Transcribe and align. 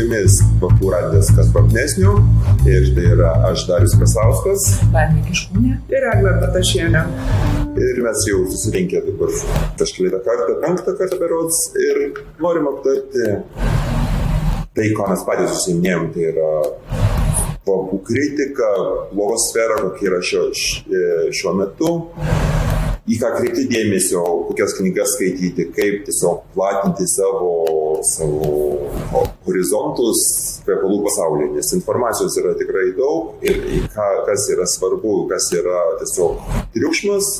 jumis 0.00 0.38
Bakų 0.60 0.90
radijas 0.94 1.30
Kaspartnesnių 1.36 2.14
ir 2.68 2.88
tai 2.96 3.06
yra 3.14 3.32
aš 3.50 3.66
Darius 3.68 3.96
Kasauskas. 4.00 4.66
Laimė 4.94 5.24
Kiškūnė. 5.28 5.76
Ir 5.92 6.06
Eglė 6.14 6.34
Batašienė. 6.42 7.04
Ir 7.80 8.00
mes 8.04 8.24
jau 8.28 8.42
susirinkę 8.50 9.02
dabar 9.06 9.34
kažkelią 9.80 10.22
kartą, 10.26 10.56
penktą 10.64 10.96
kartą 10.98 11.20
berods 11.20 11.60
ir 11.78 12.02
norim 12.42 12.68
aptarti 12.72 13.28
tai, 14.76 14.90
ko 14.96 15.06
mes 15.10 15.22
patys 15.28 15.54
užsiminėjom, 15.58 16.10
tai 16.14 16.26
yra 16.32 16.50
kvapų 17.66 18.00
kritika, 18.08 18.70
blogosfera, 19.12 19.80
kokia 19.84 20.10
yra 20.10 20.20
šio, 20.24 20.46
šiuo 21.36 21.56
metu 21.60 21.94
į 23.10 23.18
ką 23.18 23.30
kreipti 23.36 23.66
dėmesio, 23.70 24.22
kokias 24.48 24.76
knygas 24.78 25.14
skaityti, 25.16 25.66
kaip 25.74 26.04
tiesiog 26.06 26.44
platinti 26.54 27.06
savo, 27.10 27.54
savo 28.06 29.24
horizontus 29.50 30.22
kvepalų 30.64 31.00
pasaulyje, 31.06 31.50
nes 31.56 31.72
informacijos 31.76 32.36
yra 32.40 32.54
tikrai 32.58 32.90
daug 32.96 33.44
ir 33.46 33.60
ką, 33.94 34.08
kas 34.28 34.46
yra 34.54 34.66
svarbu, 34.70 35.14
kas 35.30 35.50
yra 35.58 35.80
tiesiog 36.00 36.54
triukšmas, 36.76 37.30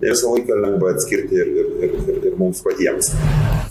ne 0.00 0.12
visą 0.12 0.34
laiką 0.34 0.58
lengva 0.64 0.94
atskirti 0.94 1.40
ir, 1.40 1.52
ir, 1.62 1.70
ir, 1.86 1.94
ir, 2.00 2.20
ir 2.30 2.38
mums 2.40 2.62
patiems. 2.66 3.12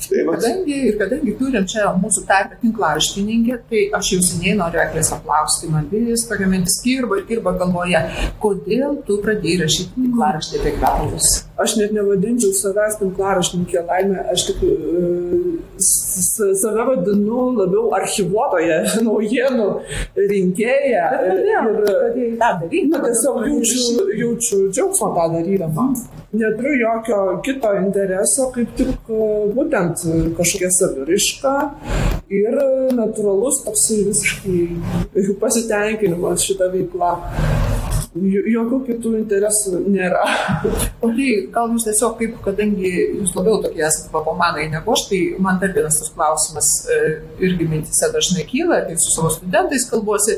Tai 0.10 0.24
kadangi, 0.32 0.78
ir 0.90 0.98
kadangi 1.00 1.36
turim 1.38 1.66
čia 1.70 1.90
mūsų 2.00 2.24
tarpę 2.30 2.58
tinklaraštininkę, 2.64 3.60
tai 3.70 3.84
aš 4.00 4.14
jau 4.16 4.22
seniai 4.26 4.56
noriu 4.58 4.82
eklės 4.86 5.12
paklausti, 5.14 5.70
man 5.74 5.90
vis 5.92 6.26
tokia 6.30 6.48
mintis 6.50 6.80
kirba 6.86 7.20
ir 7.20 7.28
kirba 7.30 7.54
galvoje, 7.60 8.02
kodėl 8.42 9.02
tu 9.08 9.20
pradėjai 9.26 9.66
rašyti 9.66 9.94
tinklaraštį 10.00 10.62
apie 10.62 10.76
kvepalus? 10.80 11.30
Aš 11.60 11.76
net 11.80 11.92
nevadinčiau 11.96 12.54
savęs 12.56 13.00
tinklaraštininkė 13.02 13.84
laimė, 13.88 14.22
aš 14.32 14.46
tik 14.50 14.62
uh, 14.64 15.50
save 16.62 16.86
vadinu 16.88 17.50
labiau 17.58 17.90
archivuotoje 17.98 18.78
naujienų 19.08 19.68
rinkėja. 20.18 21.06
Ir 21.30 21.42
pradėjai 21.82 22.32
tą 22.40 22.52
daryti. 22.62 22.86
Na, 22.94 23.02
tiesiog 23.06 23.42
jaučiu, 23.48 24.08
jaučiu 24.22 24.62
džiaugsmą 24.70 25.12
tą 25.18 25.28
darydama. 25.36 25.90
Neturiu 26.40 26.76
jokio 26.84 27.20
kito 27.46 27.72
intereso, 27.80 28.50
kaip 28.54 28.76
tik 28.78 29.10
būtent 29.56 30.04
kažkokia 30.38 30.70
saviraiška 30.76 31.56
ir 32.30 32.60
natūralus 32.94 33.64
toksai 33.66 34.04
visiškai 34.12 35.34
pasitenkinimas 35.42 36.46
šitą 36.46 36.70
veiklą 36.76 37.16
jokių 38.16 38.80
kitų 38.88 39.16
interesų 39.24 39.84
nėra. 39.88 40.26
O 41.00 41.08
tai 41.16 41.28
gal 41.54 41.70
jūs 41.72 41.86
tiesiog 41.88 42.18
kaip, 42.20 42.34
kadangi 42.44 42.90
jūs 42.92 43.32
labiau 43.38 43.62
tokie 43.64 43.86
esate 43.88 44.10
papamanai 44.12 44.66
negu 44.68 44.92
aš, 44.92 45.06
tai 45.08 45.20
man 45.40 45.62
dar 45.62 45.72
vienas 45.72 45.96
tas 46.02 46.10
klausimas 46.12 46.68
e, 46.92 46.98
irgi 47.40 47.68
mintise 47.70 48.10
dažnai 48.12 48.44
kyla, 48.50 48.82
kai 48.90 48.98
su 49.00 49.14
savo 49.14 49.32
studentais 49.32 49.88
kalbuosi, 49.88 50.36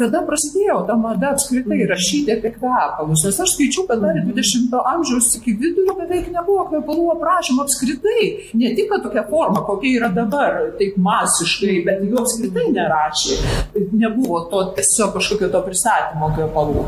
kada 0.00 0.22
prasidėjo 0.26 0.80
ta 0.88 0.96
mada 1.00 1.34
apskritai 1.34 1.84
rašyti 1.90 2.34
apie 2.34 2.52
kvepalus, 2.54 3.24
nes 3.26 3.40
aš 3.44 3.54
skaičiu, 3.56 3.84
kad 3.88 4.02
dar 4.04 4.16
20-ojo 4.16 4.82
amžiaus 4.94 5.30
iki 5.38 5.54
vidurio 5.60 5.96
beveik 5.98 6.30
nebuvo 6.32 6.66
kvepalų 6.70 7.06
aprašymo 7.16 7.66
apskritai, 7.66 8.24
ne 8.60 8.72
tik 8.78 8.92
tokia 9.04 9.26
forma, 9.30 9.64
kokia 9.68 9.94
yra 10.00 10.10
dabar, 10.16 10.58
taip 10.80 10.96
masiškai, 11.00 11.80
bet 11.86 12.04
jų 12.08 12.20
apskritai 12.24 12.66
nerašė, 12.76 13.38
nebuvo 13.92 14.44
to 14.52 14.64
tiesiog 14.78 15.14
kažkokio 15.18 15.52
to 15.54 15.64
pristatymo 15.68 16.32
kvepalų. 16.36 16.86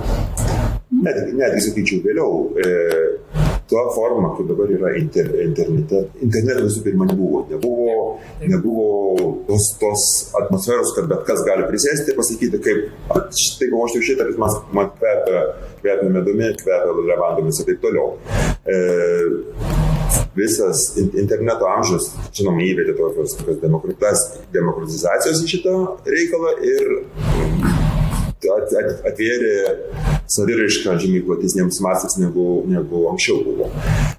Netgi, 1.03 1.33
netgi 1.39 1.65
sakyčiau, 1.67 2.03
vėliau, 2.05 2.33
e, 2.63 3.42
tuo 3.73 3.91
forma, 3.95 4.35
kaip 4.37 4.49
dabar 4.51 4.71
yra 4.77 4.91
inter, 5.01 5.29
internete, 5.47 6.03
interneto 6.25 6.67
visų 6.67 6.83
pirma 6.85 7.07
nebuvo. 7.09 7.43
Nebuvo, 7.49 7.95
nebuvo 8.45 8.89
tos, 9.49 9.71
tos 9.81 10.05
atmosferos, 10.43 10.93
kad 10.97 11.09
bet 11.09 11.25
kas 11.29 11.41
gali 11.47 11.65
prisėsti 11.71 12.13
ir 12.13 12.19
pasakyti, 12.19 12.61
kaip, 12.67 12.91
štai 13.47 13.71
ko 13.73 13.87
aš 13.87 13.97
jau 13.97 14.05
šitą, 14.11 14.29
bet 14.29 14.43
man, 14.43 14.59
man 14.77 14.91
kvepia, 14.99 15.45
kvepia 15.81 16.11
medumi, 16.19 16.51
kvepia 16.61 16.99
levandomis 17.13 17.63
ir 17.63 17.71
taip 17.71 17.81
toliau. 17.87 18.13
E, 18.69 18.77
visas 20.37 20.85
interneto 20.99 21.69
amžius, 21.69 22.11
žinoma, 22.37 22.65
įvedė 22.69 22.97
tokios 22.99 23.39
demokratizacijos 23.63 25.45
į 25.45 25.55
šitą 25.57 25.79
reikalą 26.09 26.59
ir 26.69 27.82
atvėrė 28.51 29.55
saviraišką 30.33 30.97
žymiai 31.03 31.25
platesniems 31.27 31.81
masės 31.85 32.17
negu, 32.21 32.63
negu 32.71 33.07
anksčiau 33.11 33.43
buvo. 33.47 33.69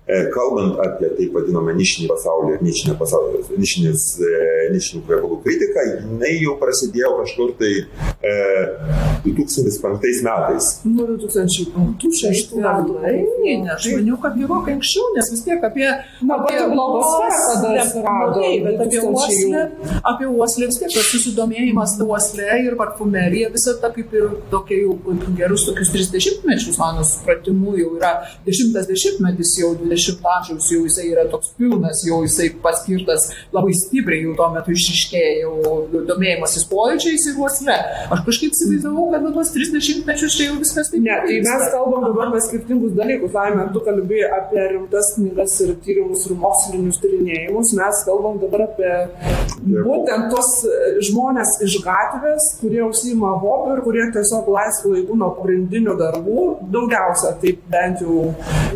E, 0.04 0.26
kalbant 0.36 0.80
apie 0.84 1.10
taip 1.18 1.36
vadinamą 1.38 1.74
nišinį 1.78 2.10
pasaulį, 2.12 2.58
nišinę 2.66 2.96
pasaulį, 3.00 3.44
nišinis, 3.56 4.04
e, 4.20 4.42
nišinių 4.74 5.04
kvepalų 5.08 5.40
kritiką, 5.46 5.86
jinai 5.94 6.34
jau 6.44 6.58
prasidėjo 6.60 7.14
kažkur 7.22 7.54
tai 7.62 7.72
e, 7.80 8.34
2005 9.24 10.22
metais. 10.28 10.70
Nu, 10.84 11.08
2005-2006 11.08 12.58
metų. 12.60 13.00
Ne, 13.04 13.56
aš 13.74 13.90
maniau, 13.96 14.20
kad 14.22 14.36
gerokai 14.38 14.76
anksčiau, 14.78 15.08
nes 15.18 15.32
vis 15.34 15.46
tiek 15.48 15.64
apie... 15.64 15.88
Na, 16.24 16.38
apie 16.42 16.60
blogosferą 16.74 17.58
tada 17.64 17.74
atsirado. 17.86 18.44
Bet 18.68 18.84
apie 18.88 19.02
uoslę, 19.08 19.64
apie 20.14 20.28
uoslę 20.28 20.70
vis 20.70 20.82
tiek 20.82 20.94
tas 20.94 21.10
susidomėjimas 21.14 21.96
uoslė 22.04 22.60
ir 22.68 22.78
parfumerija, 22.80 23.52
visa 23.56 23.78
ta 23.82 23.92
kaip 23.96 24.13
ir 24.18 24.30
tokia 24.52 24.80
jau 24.84 25.18
gerus 25.38 25.66
tokius 25.68 25.94
30 25.94 26.44
mečius, 26.48 26.78
mano 26.82 27.06
supratimu, 27.08 27.76
jau 27.80 27.94
yra 27.98 28.14
10 28.48 28.74
metis, 29.24 29.58
jau 29.60 29.74
20 29.80 30.28
amžiaus, 30.36 30.70
jau 30.72 30.84
jisai 30.88 31.10
yra 31.12 31.28
toks 31.32 31.54
pilnas, 31.58 32.04
jau 32.08 32.22
jisai 32.26 32.50
paskirtas 32.64 33.30
labai 33.56 33.74
stipriai, 33.78 34.24
jau 34.28 34.36
tuo 34.40 34.50
metu 34.56 34.76
išriškėjo 34.76 35.34
jau 35.44 36.04
domėjimasis 36.10 36.66
pojūčiais 36.72 37.28
ir 37.30 37.40
uoslė. 37.42 37.78
Aš 38.14 38.24
kažkaip 38.28 38.56
įsivaizdavau, 38.56 39.10
kad 39.14 39.26
nuo 39.26 39.34
tos 39.36 39.54
30 39.56 40.04
mečius 40.08 40.38
čia 40.38 40.50
jau 40.50 40.60
viskas 40.62 40.92
taip. 40.92 41.04
Ne, 41.06 41.18
tai 41.26 41.40
mes 41.46 41.66
kalbam 41.74 42.08
dabar 42.08 42.32
apie 42.32 42.44
skirtingus 42.48 42.96
dalykus. 42.98 43.34
Laimė, 43.38 43.68
tu 43.76 43.84
kalbėjai 43.86 44.32
apie 44.40 44.68
rimtas 44.74 45.14
knygas 45.18 45.58
ir 45.66 45.74
tyrimus 45.86 46.26
ir 46.28 46.38
mokslinius 46.44 47.02
tyrinėjimus. 47.04 47.74
Mes 47.80 48.04
kalbam 48.08 48.40
dabar 48.44 48.68
apie 48.68 48.94
būtent 49.64 50.30
tos 50.34 50.52
žmonės 51.10 51.58
iš 51.66 51.80
gatvės, 51.86 52.50
kurie 52.62 52.84
užsima 52.86 53.36
hobių 53.44 53.78
ir 53.78 53.84
kurie 53.86 54.03
tiesiog 54.16 54.50
laisvų 54.54 54.94
laikų 54.98 55.18
nuo 55.20 55.30
pagrindinių 55.38 55.98
darbų, 56.00 56.48
daugiausia, 56.74 57.36
taip 57.42 57.62
bent 57.72 58.04
jau 58.04 58.32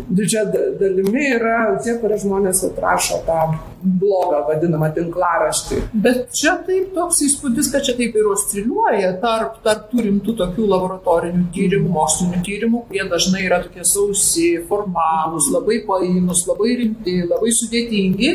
didžiąją 0.08 0.76
dalimi 0.80 1.26
yra 1.36 1.58
tie, 1.84 1.98
kurie 2.00 2.18
žmonės 2.22 2.64
atrašo 2.70 3.20
tą 3.26 3.42
blogą 3.82 4.40
vadinamą 4.48 4.88
tinklaraštį. 4.96 5.80
Bet 6.04 6.32
čia 6.36 6.56
taip 6.66 6.90
toks 6.96 7.20
įspūdis, 7.26 7.70
kad 7.72 7.84
čia 7.86 7.94
taip 7.98 8.16
ir 8.18 8.26
osciliuoja 8.32 9.12
tarp, 9.22 9.60
tarp 9.64 9.86
tų 9.92 10.04
rimtų 10.06 10.34
tokių 10.40 10.66
laboratorinių 10.72 11.44
tyrimų, 11.54 11.90
mokslinių 11.94 12.42
tyrimų, 12.46 12.82
kurie 12.88 13.04
dažnai 13.10 13.44
yra 13.46 13.60
tokie 13.64 13.86
sausi, 13.86 14.48
formalūs, 14.68 15.50
labai 15.54 15.80
painus, 15.88 16.44
labai 16.48 16.74
rimti, 16.82 17.20
labai 17.28 17.52
sudėtingi. 17.54 18.32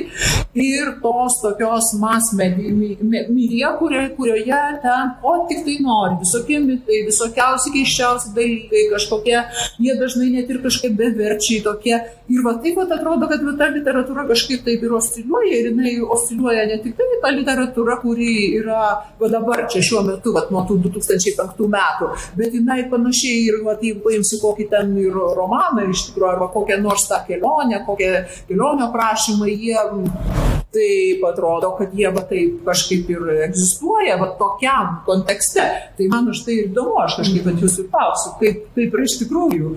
Ir 0.64 0.94
tos 1.04 1.40
tokios 1.44 1.92
mas 2.00 2.32
medija, 2.38 3.74
kurioje 3.80 4.62
ten 4.84 5.14
ko 5.22 5.36
tik 5.50 5.64
tai 5.68 5.78
nori, 5.84 6.20
visokie 6.22 6.60
mitai, 6.74 7.04
visokiausi 7.08 7.74
keiščiausi 7.76 8.34
dalykai, 8.38 8.84
kažkokie, 8.94 9.38
jie 9.84 9.98
dažnai 10.00 10.30
net 10.34 10.52
ir 10.52 10.62
kažkaip 10.64 10.98
beverčiai 11.00 11.64
tokie. 11.66 11.96
Ir 12.34 12.44
va 12.46 12.56
taip 12.64 12.78
pat 12.80 12.94
atrodo, 12.98 13.30
kad 13.32 13.44
ta 13.60 13.70
literatūra 13.72 14.28
kažkaip 14.30 14.64
taip 14.66 14.84
ir 14.84 14.96
osciliuoja 14.98 15.60
ir 15.60 15.70
jinai 15.72 15.96
osciliuoja 16.16 16.68
ne 16.72 16.80
tik 16.84 16.98
tai 17.00 17.20
ta 17.24 17.32
literatūra, 17.36 18.00
kuri 18.02 18.34
yra 18.60 18.82
va 19.20 19.32
dabar 19.32 19.66
čia 19.72 19.84
šiuo 19.86 20.04
metu, 20.08 20.34
va 20.36 20.46
nuo 20.52 20.66
tų 20.68 20.80
2005 20.88 21.70
metų, 21.76 22.10
bet 22.40 22.58
jinai 22.58 22.82
panašiai 22.92 23.46
ir 23.48 23.62
va, 23.68 23.78
jeigu 23.80 24.04
paimsi 24.08 24.42
kokį 24.42 24.70
ten 24.74 24.98
ir 25.02 25.16
romaną 25.38 25.88
iš 25.92 26.10
tikrųjų, 26.10 26.32
arba 26.34 26.52
kokią 26.54 26.82
nors 26.84 27.08
tą 27.12 27.24
kelionę, 27.28 27.84
kokią 27.88 28.26
kelionę 28.50 28.92
prašymą, 28.96 29.50
jie 29.54 30.63
taip 30.74 31.26
atrodo, 31.30 31.74
kad 31.78 31.94
jie 31.98 32.10
va 32.14 32.24
taip 32.30 32.64
kažkaip 32.68 33.10
ir 33.14 33.34
egzistuoja, 33.48 34.18
va 34.22 34.32
tokiam 34.40 35.00
kontekste. 35.08 35.66
Tai 35.98 36.10
man 36.12 36.32
už 36.34 36.46
tai 36.48 36.64
įdomu, 36.68 36.98
aš 37.04 37.20
kažkaip 37.22 37.50
ant 37.52 37.66
jūsų 37.66 37.90
klausiu, 37.92 38.36
kaip, 38.42 38.66
kaip 38.78 38.98
yra 38.98 39.10
iš 39.10 39.20
tikrųjų. 39.24 39.76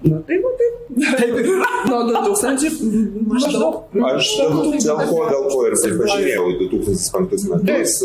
Na 0.00 0.16
taip, 0.24 0.40
na 0.40 0.52
taip. 0.56 0.76
Taip 1.20 1.34
ir 1.38 1.48
yra. 1.54 1.68
Nuo 1.88 2.00
2000 2.08 3.26
maždaug. 3.28 3.76
Aš 4.10 4.30
dėl 4.40 5.02
ko, 5.10 5.18
dėl 5.28 5.44
ko 5.52 5.60
ir 5.68 5.76
taip 5.82 5.98
pažymėjau 6.00 6.46
2005 6.62 7.46
metais, 7.52 7.98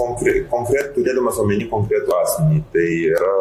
konkret, 0.00 0.40
konkret, 0.52 0.90
turėdamas 0.96 1.38
omeny 1.44 1.68
konkretų 1.70 2.16
asmenį. 2.22 2.62
Tai 2.74 2.88
yra, 3.12 3.36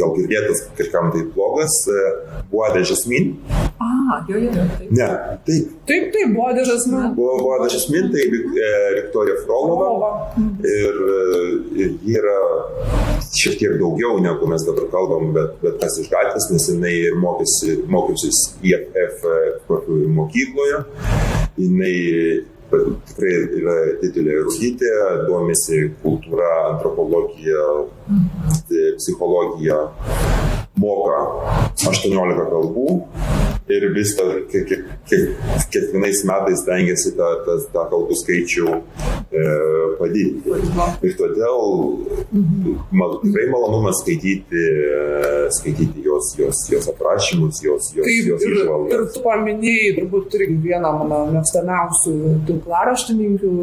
gal 0.00 0.14
girdėtas 0.16 0.66
kažkam 0.78 1.12
tai 1.14 1.24
blogas, 1.34 1.74
Buada 2.50 2.82
Žasmin. 2.86 3.34
A, 3.82 4.20
jo, 4.28 4.38
jo, 4.38 4.50
jo. 4.54 4.64
Taip. 4.78 4.90
Ne, 4.94 5.08
taip. 5.46 5.72
Taip, 5.88 6.08
taip, 6.14 6.34
Buada 6.36 6.64
Žasmin. 6.68 7.12
Buvo 7.16 7.38
Buada 7.42 7.68
Žasmin, 7.72 8.10
tai 8.14 8.26
Viktorija 8.32 9.38
Frolova. 9.44 10.12
Ir, 10.64 11.00
ir 11.76 11.94
ji 12.04 12.16
yra 12.16 12.36
šiek 13.36 13.58
tiek 13.60 13.76
daugiau 13.80 14.20
negu 14.22 14.48
mes 14.50 14.64
dabar 14.66 14.88
kalbam, 14.92 15.32
bet, 15.36 15.56
bet 15.62 15.78
tas 15.82 15.98
iš 16.00 16.10
gatvės, 16.12 16.48
nes 16.54 16.68
jinai 16.72 16.94
ir 17.10 17.16
mokėsi, 17.20 17.78
mokysis 17.92 18.42
IFF 18.64 19.26
mokykloje. 20.16 20.84
Jinai 21.56 21.96
tikrai 23.08 23.34
yra 23.60 23.76
didelė 24.02 24.40
rūdytė, 24.46 24.92
domisi 25.28 25.82
kultūra, 26.02 26.50
antropologija, 26.72 27.64
psichologija, 28.98 29.80
moka 30.80 31.20
18 31.88 32.48
kalbų 32.52 32.88
ir 33.72 33.88
vis 33.96 34.14
tą, 34.18 34.26
kiek, 34.52 34.66
kiek, 34.68 34.85
kiekvienais 35.08 36.22
metais 36.26 36.62
tengiasi 36.66 37.12
tą, 37.16 37.28
tą, 37.46 37.56
tą 37.72 37.84
kalbų 37.92 38.16
skaičių 38.20 38.66
e, 38.74 39.44
padidinti. 40.00 40.56
Ir 41.06 41.14
todėl 41.18 41.60
man 42.90 43.14
tikrai 43.22 43.46
malonumas 43.52 44.00
skaityti, 44.02 44.62
e, 44.90 45.46
skaityti 45.58 46.04
jos, 46.06 46.32
jos, 46.40 46.64
jos 46.72 46.90
aprašymus, 46.92 47.62
jos, 47.64 47.92
jos, 47.94 48.06
Taip, 48.08 48.30
jos 48.32 48.46
ir, 48.46 48.56
išvalgas. 48.58 48.94
ir 48.96 49.06
tu 49.14 49.24
paminėjai 49.26 49.94
turbūt 50.00 50.38
irgi 50.40 50.58
vieną 50.66 50.92
mano 51.00 51.22
mėgstamiausių 51.36 52.16
tinklaraštininkių, 52.50 53.54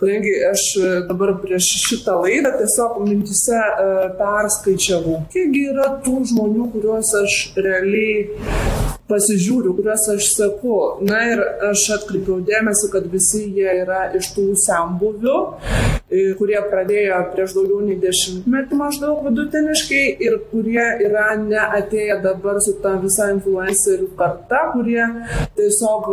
kadangi 0.00 0.34
aš 0.50 0.66
dabar 1.10 1.36
prieš 1.44 1.70
šitą 1.86 2.18
laidą 2.24 2.56
tiesiog 2.60 3.00
mintise 3.04 3.60
e, 3.60 3.88
perskaičiavau, 4.20 5.22
kiekgi 5.34 5.66
yra 5.74 5.90
tų 6.04 6.22
žmonių, 6.32 6.70
kuriuos 6.74 7.12
aš 7.20 7.40
realiai 7.60 8.95
pasižiūriu, 9.10 9.74
kuriuos 9.76 10.06
aš 10.14 10.30
seku. 10.34 10.76
Na 11.06 11.22
ir 11.32 11.42
aš 11.70 11.84
atkreipiau 11.98 12.40
dėmesį, 12.46 12.90
kad 12.94 13.06
visi 13.12 13.44
jie 13.56 13.68
yra 13.82 14.06
iš 14.18 14.32
tų 14.36 14.48
sambuvių, 14.66 15.36
kurie 16.38 16.58
pradėjo 16.70 17.20
prieš 17.32 17.56
daugiau 17.56 17.80
nei 17.86 17.98
dešimtmetį 18.02 18.78
maždaug 18.78 19.24
vidutiniškai 19.26 20.04
ir 20.26 20.38
kurie 20.52 20.84
yra 21.06 21.32
neatėję 21.40 22.20
dabar 22.22 22.60
su 22.62 22.76
ta 22.82 22.94
visa 23.02 23.30
influencerių 23.34 24.12
karta, 24.18 24.68
kurie 24.74 25.02
tiesiog 25.58 26.10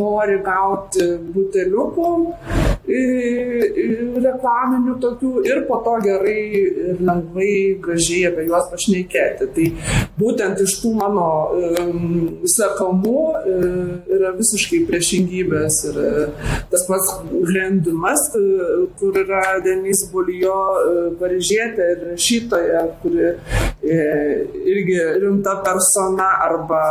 nori 0.00 0.40
gauti 0.44 1.10
buteliukų 1.34 2.10
reklaminių 4.24 4.94
tokių 5.00 5.30
ir 5.48 5.62
po 5.68 5.78
to 5.84 5.94
gerai 6.04 6.40
ir 6.60 7.00
lengvai, 7.00 7.80
gražiai 7.84 8.26
apie 8.28 8.44
juos 8.48 8.68
pašnekėti. 8.72 9.48
Tai 9.56 9.66
būtent 10.18 10.60
iš 10.64 10.76
tų 10.82 10.92
mano 10.98 11.28
sekamų 12.54 13.20
e, 13.40 13.56
yra 14.16 14.34
visiškai 14.36 14.84
priešingybės. 14.88 15.80
Ir 15.90 16.00
e, 16.02 16.26
tas 16.72 16.84
pats 16.88 17.14
Glendimas, 17.32 18.26
e, 18.36 18.44
kur 18.98 19.16
yra 19.24 19.42
Denis 19.64 20.04
Bulijo 20.12 20.58
e, 20.76 21.06
paryžietė 21.20 21.90
ir 21.94 22.06
rašytoja, 22.12 22.84
kuri 23.02 23.32
irgi 23.84 25.00
rimta 25.20 25.58
persona 25.64 26.30
arba 26.46 26.84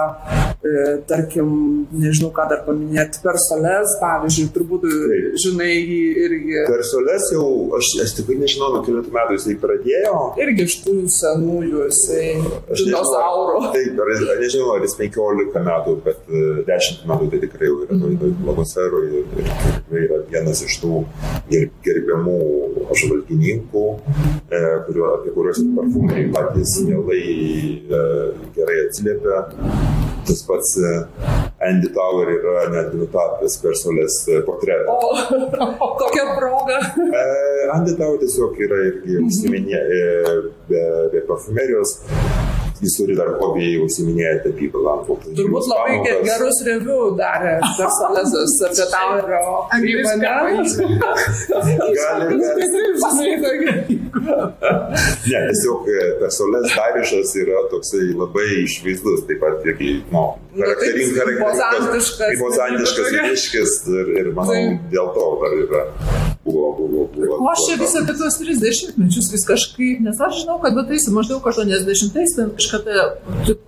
tarkim, 1.09 1.47
nežinau 1.91 2.29
ką 2.35 2.45
dar 2.51 2.61
paminėti, 2.67 3.19
personas, 3.23 3.97
pavyzdžiui, 3.99 4.47
turbūt 4.55 4.85
žinai 5.43 5.71
jį 5.73 5.99
irgi. 6.23 6.57
Persolės 6.69 7.29
jau, 7.33 7.47
aš, 7.77 7.89
aš 8.05 8.15
tikrai 8.19 8.37
nežinau, 8.39 8.69
nuo 8.75 8.83
kelių 8.85 9.03
metų 9.13 9.37
jisai 9.37 9.57
pradėjo. 9.59 10.13
Irgi 10.43 10.67
iš 10.69 10.77
tų 10.85 10.95
senųjų, 11.11 11.87
jisai 11.89 12.27
dinozaurų. 12.71 13.59
Taip, 13.75 13.99
ar, 14.05 14.13
aš 14.15 14.23
nežinau, 14.43 14.69
ar 14.77 14.85
jis 14.87 14.95
15 14.99 15.63
metų, 15.67 15.95
bet 16.05 16.31
e, 16.31 16.43
10 16.69 17.03
metų 17.11 17.29
tai 17.33 17.41
tikrai 17.43 17.69
jau 17.69 17.79
yra 17.85 17.99
toj 18.03 18.33
blogosferų 18.43 19.03
ir, 19.09 19.27
ir 19.43 19.51
tikrai 19.59 20.05
yra 20.07 20.21
vienas 20.31 20.63
iš 20.65 20.79
tų 20.83 21.03
ger- 21.51 21.71
gerbiamų 21.85 22.37
apžvalgininkų, 22.87 23.85
e, 24.47 24.63
kurio, 24.87 25.09
apie 25.17 25.35
kuriuos 25.35 25.63
parfumeriai 25.77 26.31
patys 26.33 26.77
mielai 26.87 27.23
e, 27.23 28.03
gerai 28.57 28.79
atsiliepia. 28.87 29.43
Tas 30.27 30.41
pats 30.47 30.77
e, 30.77 30.91
Andy 31.69 31.89
Tower 31.95 32.29
yra 32.31 32.65
netgi 32.71 33.01
nutapęs 33.01 33.57
persolės 33.63 34.21
e, 34.31 34.39
portretą. 34.47 34.95
O 35.83 35.89
kokia 36.01 36.29
proga. 36.37 36.79
E, 37.03 37.25
Andy 37.75 37.97
Tower 37.99 38.21
tiesiog 38.23 38.59
yra 38.67 38.79
irgi 38.89 39.19
užsiminė 39.25 39.83
be, 40.69 40.83
be 41.13 41.25
parfumerijos. 41.27 41.97
Jis 42.83 42.95
turi 42.99 43.15
dar 43.15 43.29
hobį 43.39 43.67
užsiminėja 43.85 44.41
tapybą 44.43 44.81
lampų. 44.83 45.15
Turbūt 45.37 45.69
labai 45.71 45.93
ge- 46.05 46.17
gerus 46.27 46.57
review 46.67 47.13
darė 47.19 47.53
personazas 47.77 48.57
apie 48.67 48.87
Taurio 48.91 49.41
kūrybą, 49.71 50.15
ne? 50.19 50.33
Tiesiog 55.23 55.87
personas 56.21 56.67
Darišas 56.75 57.33
yra 57.41 57.63
toksai 57.71 58.11
labai 58.17 58.47
išvaizdus, 58.65 59.23
taip 59.29 59.39
pat 59.43 59.65
irgi, 59.67 59.93
nu, 60.11 60.25
Nu, 60.53 60.61
taip, 60.61 60.67
charakteringas, 60.67 61.31
impozantiškas. 61.33 62.33
impozantiškas 62.35 63.07
vyriškis 63.15 63.71
ir, 63.99 64.11
ir 64.21 64.27
manau, 64.37 64.59
dėl 64.93 65.07
to 65.15 65.23
dar 65.41 65.55
yra, 65.63 65.81
buvo, 66.45 66.75
buvo, 66.77 67.07
buvo. 67.13 67.37
O 67.39 67.49
aš 67.51 67.59
čia 67.65 67.75
vis 67.79 67.95
apie 67.99 68.15
tuos 68.19 68.37
30 68.39 68.97
mečius 68.99 69.29
vis 69.31 69.45
kažkaip, 69.47 70.01
nes 70.03 70.19
aš 70.27 70.41
žinau, 70.41 70.57
kad 70.63 70.75
vat, 70.75 70.91
eisi 70.91 71.13
maždaug 71.15 71.45
80-ais, 71.47 72.35
ten 72.37 72.51
kažkada 72.57 73.05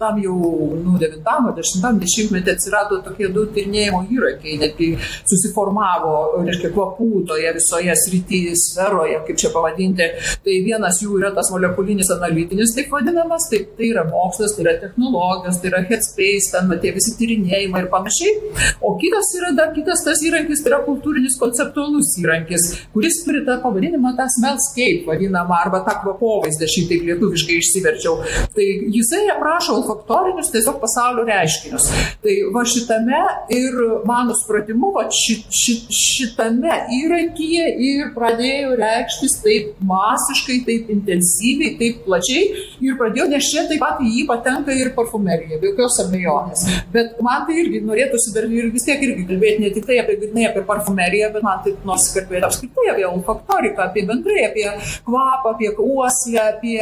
tam 0.02 0.20
jau, 0.24 0.36
nu, 0.84 0.98
90-10 1.00 2.34
metį 2.36 2.54
atsirado 2.56 3.00
tokie 3.06 3.30
du 3.36 3.46
tyrinėjimo 3.56 4.02
įrankiai, 4.12 4.58
netgi 4.64 4.90
susiformavo, 5.30 6.16
reiškia, 6.44 6.74
kvapų 6.76 7.24
toje 7.30 7.54
visoje 7.56 7.96
srityje, 8.04 8.56
sferoje, 8.60 9.22
kaip 9.28 9.40
čia 9.40 9.54
pavadinti. 9.56 10.10
Tai 10.46 10.58
vienas 10.66 11.00
jų 11.04 11.20
yra 11.22 11.32
tas 11.36 11.52
molekulinis 11.54 12.12
analitinis, 12.16 12.76
taip 12.76 12.92
vadinamas, 12.94 13.48
tai, 13.52 13.64
tai 13.78 13.92
yra 13.94 14.06
mokslas, 14.10 14.56
tai 14.58 14.66
yra 14.66 14.76
technologijos, 14.84 15.62
tai 15.62 15.72
yra 15.72 15.84
headspace, 15.88 16.52
ten 16.52 16.76
tie 16.84 16.94
visi 16.96 17.16
tyrinėjimai 17.20 17.86
ir 17.86 17.90
panašiai. 17.94 18.36
O 18.84 18.96
kitas 19.00 19.32
yra 19.40 19.54
dar 19.58 19.72
kitas 19.78 20.04
tas 20.06 20.22
įrankis, 20.28 20.64
tai 20.64 20.74
yra 20.74 20.84
kultūrinis 20.86 21.40
konceptualus 21.40 22.14
įrankis, 22.22 22.65
kuris 22.94 23.22
turi 23.26 23.44
tą 23.48 23.58
pavadinimą, 23.64 24.16
tą 24.18 24.28
smellscape 24.38 25.06
vadinamą, 25.10 25.60
arba 25.66 25.82
tą 25.86 25.98
kvapovaizdį, 26.04 26.70
šitaip 26.76 27.06
lietuviškai 27.10 27.60
išsiverčiau. 27.62 28.18
Tai 28.56 28.68
jisai 28.96 29.24
aprašo 29.36 29.78
olfaktorinius 29.80 30.52
tiesiog 30.54 30.80
pasaulio 30.84 31.26
reiškinius. 31.28 31.90
Tai 32.24 32.36
va 32.56 32.66
šitame 32.70 33.22
ir 33.54 33.80
mano 34.08 34.36
supratimu, 34.38 34.92
va 34.96 35.08
ši, 35.14 35.38
ši, 35.50 35.76
šitame 36.00 36.80
įrankyje 37.00 37.68
ir 37.90 38.12
pradėjo 38.16 38.76
reikštis 38.80 39.40
taip 39.44 39.82
masiškai, 39.86 40.62
taip 40.68 40.92
intensyviai, 40.94 41.76
taip 41.80 42.04
plačiai 42.08 42.46
ir 42.86 42.98
pradėjo, 43.00 43.28
nes 43.32 43.52
čia 43.52 43.66
taip 43.70 43.82
pat 43.84 44.02
į 44.04 44.12
jį 44.20 44.26
patenka 44.30 44.76
ir 44.76 44.92
parfumerija, 44.98 45.60
be 45.62 45.72
jokios 45.72 46.00
abejonės. 46.06 46.66
Bet 46.94 47.20
man 47.26 47.46
tai 47.48 47.60
irgi 47.64 47.84
norėtųsi 47.86 48.34
dar 48.36 48.48
ir 48.50 48.72
vis 48.74 48.86
tiek 48.88 49.02
irgi 49.06 49.28
kalbėti 49.30 49.64
ne 49.64 49.72
tik 49.76 49.88
tai 49.88 50.00
apie, 50.02 50.18
grynai 50.22 50.50
apie 50.50 50.64
parfumeriją, 50.68 51.32
bet 51.36 51.46
man 51.46 51.62
taip 51.66 51.86
nors 51.88 52.08
kalbėti 52.16 52.50
apskritai 52.56 52.92
apie 52.94 53.06
olfaktoriką, 53.08 53.82
apie 53.84 54.06
bendrai, 54.08 54.46
apie 54.46 54.72
kvapą, 55.06 55.50
apie 55.54 55.70
uoslę, 55.78 56.42
apie 56.56 56.80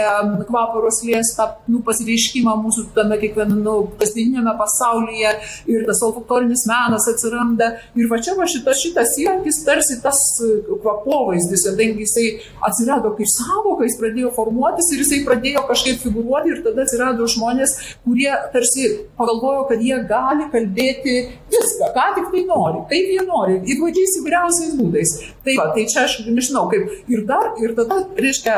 kvapo 0.48 0.82
roslės 0.84 1.34
tą 1.38 1.48
nu, 1.68 1.82
pasireiškimą 1.86 2.56
mūsų 2.64 2.86
tame 2.96 3.18
kiekviename 3.22 3.62
nu, 3.64 3.76
kasdieninėme 4.00 4.54
pasaulyje 4.60 5.34
ir 5.72 5.86
tas 5.88 6.02
olfaktorinis 6.06 6.66
menas 6.70 7.08
atsiranda. 7.12 7.74
Ir 7.98 8.10
va 8.12 8.20
čia 8.24 8.36
va 8.38 8.48
šitas, 8.50 8.82
šitas 8.84 9.16
įrankis 9.22 9.62
tarsi 9.68 10.00
tas 10.04 10.20
e, 10.44 10.52
kvapovaizdis, 10.70 11.66
kadangi 11.70 12.06
jisai 12.06 12.28
atsirado 12.70 13.14
kaip 13.18 13.30
savoka, 13.32 13.88
jis 13.88 13.98
pradėjo 14.02 14.34
formuotis 14.38 14.92
ir 14.94 15.04
jisai 15.04 15.24
pradėjo 15.28 15.66
kažkaip 15.70 16.02
figuruoti 16.04 16.54
ir 16.54 16.64
tada 16.66 16.86
atsirado 16.86 17.28
žmonės, 17.30 17.76
kurie 18.06 18.32
tarsi 18.54 18.90
pagalvojo, 19.20 19.68
kad 19.72 19.84
jie 19.84 20.00
gali 20.10 20.50
kalbėti 20.54 21.18
viską, 21.54 21.92
ką 21.96 22.08
tik 22.18 22.32
tai 22.34 22.46
nori, 22.50 22.84
kaip 22.92 23.14
jie 23.16 23.26
nori, 23.28 23.60
įvairiais 23.76 24.18
įvairiausiais 24.22 24.76
būdais. 24.80 25.16
Tai, 25.44 25.56
va, 25.64 25.72
tai 25.76 25.86
čia 25.90 26.04
aš 26.06 26.20
nežinau, 26.28 26.68
kaip 26.72 26.92
ir 27.10 27.24
dar, 27.30 27.54
ir 27.64 27.74
tada, 27.78 28.02
reiškia, 28.20 28.56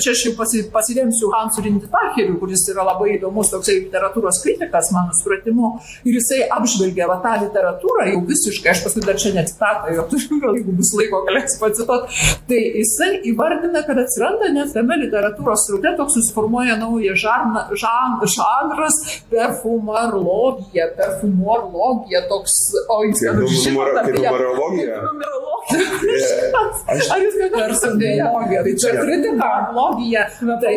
čia 0.00 0.14
aš 0.14 0.22
jau 0.28 0.32
pasi, 0.38 0.62
pasiremsiu 0.74 1.30
Hansu 1.34 1.64
Rinditacheriu, 1.66 2.38
kuris 2.40 2.64
yra 2.72 2.86
labai 2.88 3.16
įdomus 3.18 3.50
toksai 3.52 3.80
literatūros 3.84 4.40
kritikas, 4.44 4.90
mano 4.94 5.12
supratimu, 5.18 5.74
ir 6.06 6.18
jisai 6.20 6.44
apžvelgia 6.58 7.08
va, 7.10 7.18
tą 7.24 7.34
literatūrą 7.44 8.08
jau 8.12 8.22
visiškai, 8.30 8.72
aš 8.74 8.84
paskui 8.86 9.04
dar 9.06 9.18
čia 9.20 9.34
necitatą, 9.36 9.92
jo 9.98 10.06
turiu, 10.12 10.40
jeigu 10.58 10.76
bus 10.78 10.92
laiko 10.98 11.22
galėsiu 11.28 11.60
pacituot, 11.62 12.08
tai 12.48 12.60
jisai 12.80 13.10
įvardina, 13.32 13.82
kad 13.86 13.98
atsiranda 14.04 14.50
net 14.54 14.72
tame 14.76 14.98
literatūros 15.04 15.66
sraute 15.68 15.94
toks 15.98 16.16
susiformuoja 16.18 16.78
naujas 16.80 17.18
žarna, 17.24 17.66
žan, 17.78 18.18
žanras 18.36 19.00
perfumarologija, 19.30 20.88
perfumorologija, 20.98 22.24
toks, 22.30 22.54
o 22.90 23.00
jis 23.08 23.22
numero- 23.66 23.96
apie- 24.00 24.14
kaip 24.14 24.24
numerologija? 24.24 25.00
Kaip 26.04 26.52
numerologija. 26.54 26.82
Aš- 26.94 27.10
Ar 27.14 27.18
jūs 27.24 27.34
ką 27.40 27.48
nors 27.54 27.80
Perfumologija, 27.84 28.62
tai 28.64 28.74
čia 28.82 28.92
kritika. 29.00 29.34
Perfumologija. 29.44 30.22
Tai, 30.64 30.74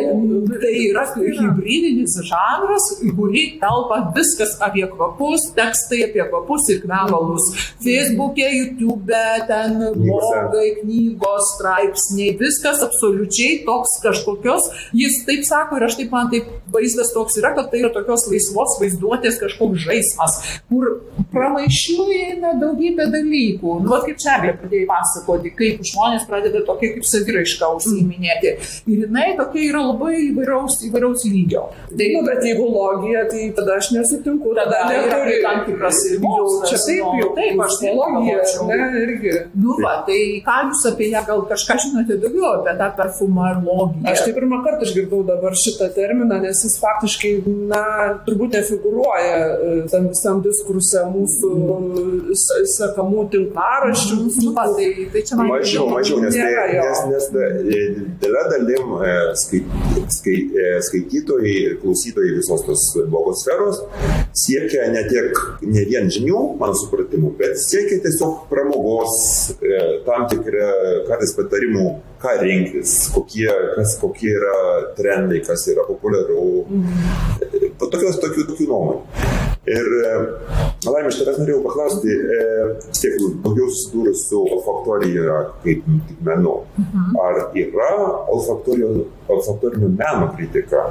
tai 0.62 0.72
yra 0.88 1.04
hybridinis 1.16 2.14
žanras, 2.30 2.86
į 3.04 3.12
kurį 3.18 3.42
telpa 3.62 3.98
viskas 4.16 4.56
apie 4.64 4.86
kvapus, 4.92 5.48
tekstai 5.56 6.00
apie 6.08 6.24
kvapus 6.30 6.68
ir 6.74 6.80
kvepalus. 6.84 7.44
Facebook'e, 7.84 8.48
YouTube'e, 8.58 9.24
ten 9.48 9.78
blogai, 9.94 10.68
knygos, 10.82 11.44
straipsniai, 11.56 12.36
viskas 12.40 12.82
absoliučiai 12.86 13.64
toks 13.66 13.98
kažkokios. 14.04 14.70
Jis 14.96 15.20
taip 15.28 15.44
sako 15.44 15.76
ir 15.78 15.84
aš 15.88 15.96
taip 16.00 16.10
man 16.14 16.30
taip 16.32 16.44
vaizdas 16.72 17.12
toks 17.14 17.38
yra, 17.40 17.54
kad 17.56 17.70
tai 17.70 17.80
yra 17.84 17.90
tokios 17.94 18.26
laisvos 18.30 18.78
vaizduotės 18.80 19.38
kažkoks 19.40 19.84
žaidimas, 19.86 20.34
kur 20.68 20.84
pramaišiui 21.32 22.18
eina 22.32 22.52
daugybė 22.60 23.06
dalykų. 23.12 23.74
Nu, 23.84 23.90
kaip 24.04 24.18
čia 24.20 24.36
pradėjai 24.42 24.86
pasakoti, 24.88 25.17
kaip 25.26 25.82
žmonės 25.90 26.26
pradeda 26.28 26.62
tokia 26.66 26.92
kaip 26.94 27.06
saviraiška 27.08 27.70
užsiiminėti. 27.78 28.54
Ir 28.88 29.04
jinai 29.06 29.30
tokia 29.38 29.64
yra 29.68 29.84
labai 29.90 30.14
įvairaus, 30.28 30.78
įvairaus 30.88 31.26
lygio. 31.28 31.68
Tai, 31.90 32.08
nu, 32.14 32.22
bet 32.26 32.44
jeigu 32.46 32.68
logija, 32.70 33.24
tai 33.30 33.48
tada 33.56 33.78
aš 33.80 33.92
nesutinku. 33.96 34.54
Tada, 34.58 34.82
tada 34.84 35.02
neturi 35.04 35.38
tam 35.44 35.62
tikras 35.66 36.02
mokslas. 36.22 36.72
Čia 36.72 36.80
taip, 36.84 37.20
jau, 37.22 37.30
taip, 37.38 37.62
aš 37.66 37.78
tai 37.82 37.94
logija, 37.96 38.38
irgi. 39.02 39.34
Nu, 39.58 39.76
va, 39.82 39.98
tai 40.06 40.18
ką 40.46 40.58
jūs 40.68 40.84
apie 40.92 41.10
ją 41.12 41.22
gal 41.28 41.44
kažką 41.50 41.78
žinote 41.84 42.18
daugiau 42.22 42.58
apie 42.58 42.74
tą 42.80 42.90
perfumą 42.98 43.50
ir 43.52 43.60
logiją? 43.66 44.04
Aš 44.12 44.24
tai 44.26 44.34
pirmą 44.36 44.60
kartą 44.66 44.88
išgirdau 44.88 45.22
dabar 45.28 45.56
šitą 45.58 45.90
terminą, 45.96 46.40
nes 46.42 46.62
jis 46.66 46.76
faktiškai, 46.82 47.32
na, 47.70 47.82
turbūt 48.26 48.58
nefiguruoja 48.58 49.38
e, 49.38 49.74
tam 49.92 50.08
visam 50.12 50.42
diskursą 50.44 51.06
mūsų 51.12 51.52
sakamų 52.76 53.26
tinklaraščių. 53.34 54.18
Nu, 54.18 54.52
va, 54.56 54.66
tai, 55.08 55.12
tai 55.12 55.22
čia 55.26 55.36
man 55.36 55.48
mažiau, 55.48 55.88
mažiau, 55.90 56.20
nes, 56.22 56.34
tai, 56.36 56.52
nes, 56.76 57.02
nes 57.12 57.28
didelė 57.32 58.42
dalim 58.52 58.94
e, 59.00 59.12
skait, 59.42 59.72
skait, 60.14 60.52
e, 60.52 60.68
skaitytojai 60.88 61.54
ir 61.64 61.76
klausytojai 61.82 62.36
visos 62.36 62.64
tos 62.66 62.84
blogos 63.08 63.44
sferos 63.44 63.82
siekia 64.36 64.88
ne 64.92 65.02
tiek, 65.08 65.40
ne 65.64 65.84
vien 65.88 66.08
žinių, 66.12 66.42
mano 66.60 66.76
supratimu, 66.78 67.32
bet 67.38 67.58
siekia 67.62 68.00
tiesiog 68.04 68.46
pramogos, 68.52 69.16
e, 69.58 69.80
tam 70.06 70.28
tikrą 70.30 70.68
kartais 71.08 71.34
patarimų, 71.38 71.88
ką 72.22 72.34
rinktis, 72.42 72.94
kokie, 73.14 73.48
kas, 73.76 73.96
kokie 74.00 74.32
yra 74.34 74.56
trendai, 74.98 75.42
kas 75.46 75.66
yra 75.70 75.86
populiaru. 75.88 76.64
Mhm. 76.68 77.74
Tokios, 77.78 78.18
tokių, 78.22 78.48
tokių 78.52 78.70
nuomonių. 78.72 79.36
Ir, 79.68 79.88
Laimė, 80.88 81.10
aš 81.10 81.18
tavęs 81.20 81.40
norėjau 81.42 81.60
paklausti, 81.66 82.14
vis 82.86 83.02
tiek 83.02 83.16
daugiau 83.44 83.68
susidūrus 83.68 84.24
su 84.30 84.40
olfaktorija 84.56 85.42
kaip 85.64 85.84
menu. 86.24 86.54
Mhm. 86.80 87.18
Ar 87.26 87.40
yra 87.58 87.92
olfaktorinio 89.34 89.92
meno 89.98 90.32
kritika? 90.36 90.86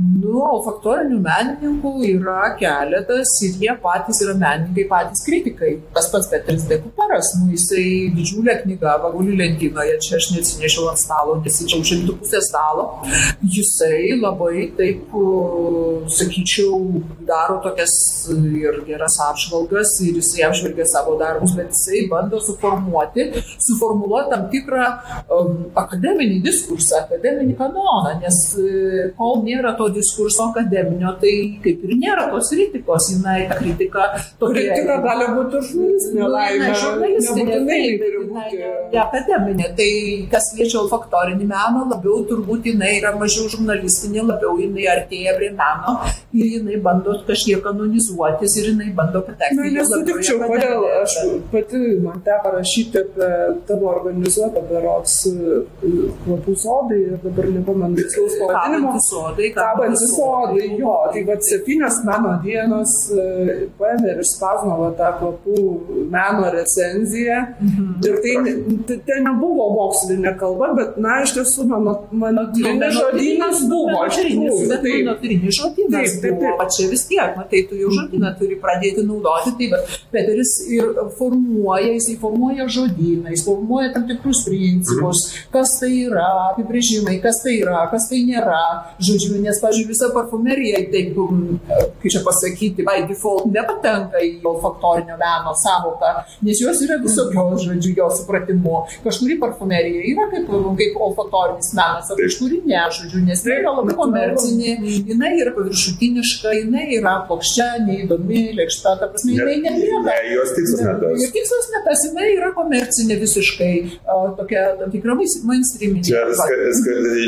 Nu, 0.00 0.38
olfaktorinių 0.46 1.16
menininkų 1.24 1.90
yra 2.06 2.52
keletas 2.60 3.32
ir 3.42 3.56
jie 3.60 3.72
patys 3.82 4.20
yra 4.24 4.36
menininkai, 4.38 4.84
patys 4.88 5.24
kritikai. 5.26 5.72
Tas 5.96 6.06
pats 6.12 6.28
Petris 6.30 6.62
Dekuparas, 6.70 7.32
nu, 7.40 7.50
jisai 7.56 8.12
didžiulė 8.14 8.54
knyga, 8.62 8.94
vagulį 9.02 9.34
lentynoje, 9.40 9.96
čia 10.06 10.14
aš 10.20 10.28
neatsinešiau 10.36 10.86
ant 10.92 11.02
stalo, 11.02 11.34
nesičiau 11.42 11.82
šimtų 11.90 12.16
pusės 12.20 12.46
stalo. 12.48 12.86
Jisai 13.42 14.14
labai 14.20 14.68
taip, 14.78 15.10
sakyčiau, 16.20 17.02
daro 17.26 17.58
tokias 17.66 17.96
ir 18.30 18.80
geras 18.86 19.18
apžvalgas 19.26 19.96
ir 20.06 20.22
jisai 20.22 20.46
apžvelgia 20.48 20.86
savo 20.94 21.18
darbus, 21.20 21.56
bet 21.58 21.74
jisai 21.74 22.06
bando 22.12 22.40
suformuoti, 22.46 23.26
suformuoluoti 23.66 24.32
tam 24.36 24.46
tikrą 24.54 24.86
um, 25.26 25.52
akademinį 25.82 26.40
diskursą, 26.46 27.04
akademinį 27.04 27.49
kanoną, 27.58 28.14
nes 28.22 28.38
kol 29.18 29.40
nėra 29.46 29.74
to 29.78 29.88
diskurso 29.94 30.48
akademinio, 30.50 31.14
tai 31.22 31.34
kaip 31.64 31.84
ir 31.86 31.96
nėra 32.00 32.28
tos 32.32 32.50
kritikos, 32.54 33.10
jinai 33.14 33.44
ta 33.50 33.58
kritika. 33.60 34.06
Tokia, 34.40 34.66
kritika 34.70 34.98
gali 35.04 35.28
būti 35.36 35.62
žurnalistinė, 35.70 36.28
laimė. 36.34 36.70
Žurnalistinė, 36.82 37.60
ne 37.66 39.02
akademinė. 39.04 39.70
Tai 39.78 39.90
kas 40.32 40.50
liečia 40.58 40.80
olfaktorinį 40.82 41.46
meną, 41.50 41.86
labiau 41.90 42.24
turbūt 42.28 42.70
jinai 42.70 42.96
yra 42.98 43.14
mažiau 43.18 43.48
žurnalistinė, 43.52 44.24
labiau 44.32 44.56
jinai 44.60 44.86
artėja 44.94 45.36
prie 45.38 45.50
meno 45.56 45.96
ir 46.36 46.50
jinai 46.56 46.80
bando 46.84 47.16
kažkiek 47.28 47.62
kanonizuotis 47.64 48.56
ir 48.60 48.70
jinai 48.72 48.90
bando 48.96 49.22
patekti. 49.26 49.58
Na, 49.58 49.70
nesutikčiau, 49.80 50.40
kodėl 50.44 50.86
aš 51.00 51.16
pati 51.52 51.80
man 52.04 52.20
teko 52.26 52.54
rašyti 52.56 53.02
apie 53.04 53.30
tavo 53.68 53.90
organizuotą 53.94 54.62
berots 54.70 55.16
kvapų 56.24 56.56
sodai 56.58 57.00
ir 57.06 57.18
dabar 57.24 57.39
nepamenu 57.54 57.98
tikslaus 58.00 58.36
pavadinimo. 58.40 58.94
Sodai, 59.10 59.50
ką 59.54 59.66
kabantys 59.70 60.14
sodai, 60.14 60.68
jo, 60.78 60.94
tai 61.12 61.24
va 61.28 61.36
septynios 61.48 62.00
meno 62.08 62.34
dienos 62.44 62.94
e, 63.14 63.26
paėmė 63.80 64.14
ir 64.14 64.22
išspausino 64.24 64.90
tą 64.98 65.10
kvapų 65.20 65.56
meno 66.12 66.50
recenziją. 66.54 67.40
Mhm. 67.60 67.88
Ir 68.06 68.18
tai, 68.24 68.54
tai, 68.88 68.98
tai 69.08 69.18
nebuvo 69.26 69.68
mokslinė 69.76 70.34
kalba, 70.40 70.72
bet, 70.78 70.98
na, 71.02 71.20
iš 71.24 71.34
tiesų, 71.38 71.66
mano, 71.70 71.96
mano 72.10 72.46
tyrinis 72.54 72.96
žodynas 72.98 73.64
buvo. 73.70 74.04
Tai 74.10 74.94
menotyrinis 75.10 75.60
žodynas 75.60 76.16
buvo, 76.24 76.54
o 76.56 76.66
čia 76.72 76.88
vis 76.90 77.04
tiek, 77.08 77.36
matai, 77.38 77.64
tu 77.68 77.78
jau 77.78 77.92
žodyną 77.94 78.32
turi 78.38 78.58
pradėti 78.60 79.04
naudoti, 79.06 79.54
tai 79.58 79.70
bet 79.74 79.98
Peteris 80.14 80.54
ir 80.70 80.88
formuoja, 81.18 81.92
jis 81.94 82.10
formuoja 82.20 82.66
žodyną, 82.70 83.30
jis 83.34 83.44
formuoja 83.46 83.92
tam 83.94 84.06
tikrus 84.08 84.42
principus, 84.46 85.22
kas 85.54 85.76
tai 85.80 85.92
yra, 86.06 86.26
apibrėžimai, 86.50 87.20
kas 87.22 87.29
tai 87.44 87.54
yra, 87.60 87.84
kas 87.92 88.08
tai 88.10 88.22
nėra. 88.26 88.60
Žodžiu, 88.98 89.38
nes, 89.44 89.60
pažiūrėjau, 89.62 89.90
visa 89.94 90.10
parfumerija, 90.14 90.82
taip, 90.92 91.14
kaip 92.02 92.10
čia 92.10 92.22
pasakyti, 92.26 92.84
by 92.86 93.04
default 93.08 93.48
nepatenka 93.54 94.20
į 94.24 94.32
olfaktorinio 94.50 95.16
meno 95.20 95.54
savoką, 95.62 96.12
nes 96.46 96.60
jos 96.62 96.82
yra 96.86 96.98
visokios, 97.02 97.64
žodžiu, 97.66 97.94
jo 97.98 98.08
supratimu. 98.18 98.82
Kažkuri 99.04 99.38
parfumerija 99.40 100.02
yra 100.12 100.28
kaip, 100.32 100.50
kaip 100.80 100.98
olfaktorinis 101.08 101.72
menas, 101.78 102.10
o 102.12 102.18
kažkuri 102.20 102.62
ne, 102.66 102.82
žodžiu, 102.98 103.22
nes 103.26 103.44
tai 103.44 103.58
yra 103.60 103.74
labai 103.78 103.96
komercinė, 103.98 104.76
jinai 105.10 105.32
yra 105.40 105.54
paviršutiniška, 105.56 106.54
jinai 106.60 106.86
yra 106.98 107.16
plokščia, 107.28 107.68
neįdomi, 107.86 108.44
lėkšta, 108.58 108.96
ta 109.00 109.10
prasme, 109.12 109.36
jinai 109.38 109.58
nelieka. 109.64 110.02
Ne, 110.06 110.18
jos 110.34 110.54
tikslas 110.56 110.84
ne 110.86 110.96
tas. 111.02 111.24
Ir 111.24 111.34
tikslas 111.36 111.70
ne 111.74 111.82
tas, 111.86 112.06
jinai 112.08 112.28
yra 112.36 112.52
komercinė 112.56 113.18
visiškai, 113.20 113.72
tokia 114.40 114.66
tam 114.80 114.92
tikra 114.94 115.16
mainstreaminė. 115.18 116.04
Čia 116.10 116.24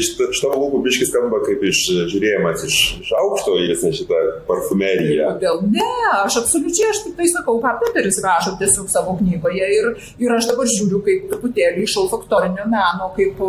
iš 0.01 0.13
to 0.17 0.51
lūpų 0.53 0.83
biškis 0.87 1.11
skamba 1.13 1.41
kaip 1.47 1.63
iš 1.69 1.81
žiūrėjimas 2.13 2.65
iš, 2.69 2.79
iš 3.03 3.13
aukšto 3.21 3.57
į 3.61 3.69
visą 3.73 3.93
šitą 3.99 4.21
parfumeriją. 4.49 5.35
Kodėl? 5.37 5.63
Ne, 5.73 5.89
aš 6.23 6.39
absoliučiai, 6.43 6.91
aš 6.93 7.03
tik 7.07 7.17
tai 7.19 7.29
sakau, 7.33 7.59
ką 7.63 7.75
Peteris 7.83 8.21
rašo 8.25 8.55
tiesiog 8.61 8.91
savo 8.93 9.17
knygoje 9.21 9.69
ir, 9.79 9.91
ir 10.23 10.37
aš 10.37 10.51
dabar 10.53 10.71
žiūriu 10.71 11.03
kaip 11.07 11.29
truputėlį 11.33 11.87
iš 11.87 11.97
olfaktorinio 12.03 12.67
meno, 12.73 13.11
kaip 13.17 13.43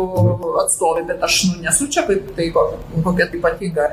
atstovė, 0.64 1.06
bet 1.10 1.24
aš 1.26 1.40
nu, 1.48 1.60
nesu 1.64 1.88
čia 1.92 2.06
kaip 2.08 2.32
tai 2.36 2.50
kokia 2.54 3.28
tai 3.30 3.40
ypatinga 3.40 3.88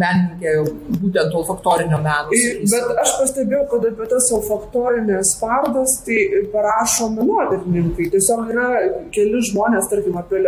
menininkė, 0.00 0.54
būtent 1.02 1.36
olfaktorinio 1.40 2.00
meno. 2.04 2.32
Bet 2.70 3.02
aš 3.02 3.16
pastebėjau, 3.20 3.64
kad 3.72 3.88
apie 3.90 4.08
tas 4.10 4.30
olfaktorinės 4.38 5.34
parodas 5.40 5.98
tai 6.06 6.20
parašo 6.52 7.10
menotyrininkai. 7.16 8.08
Tiesiog 8.14 8.52
yra 8.54 8.68
keli 9.14 9.42
žmonės, 9.50 9.90
tarkim, 9.92 10.16
apie 10.20 10.42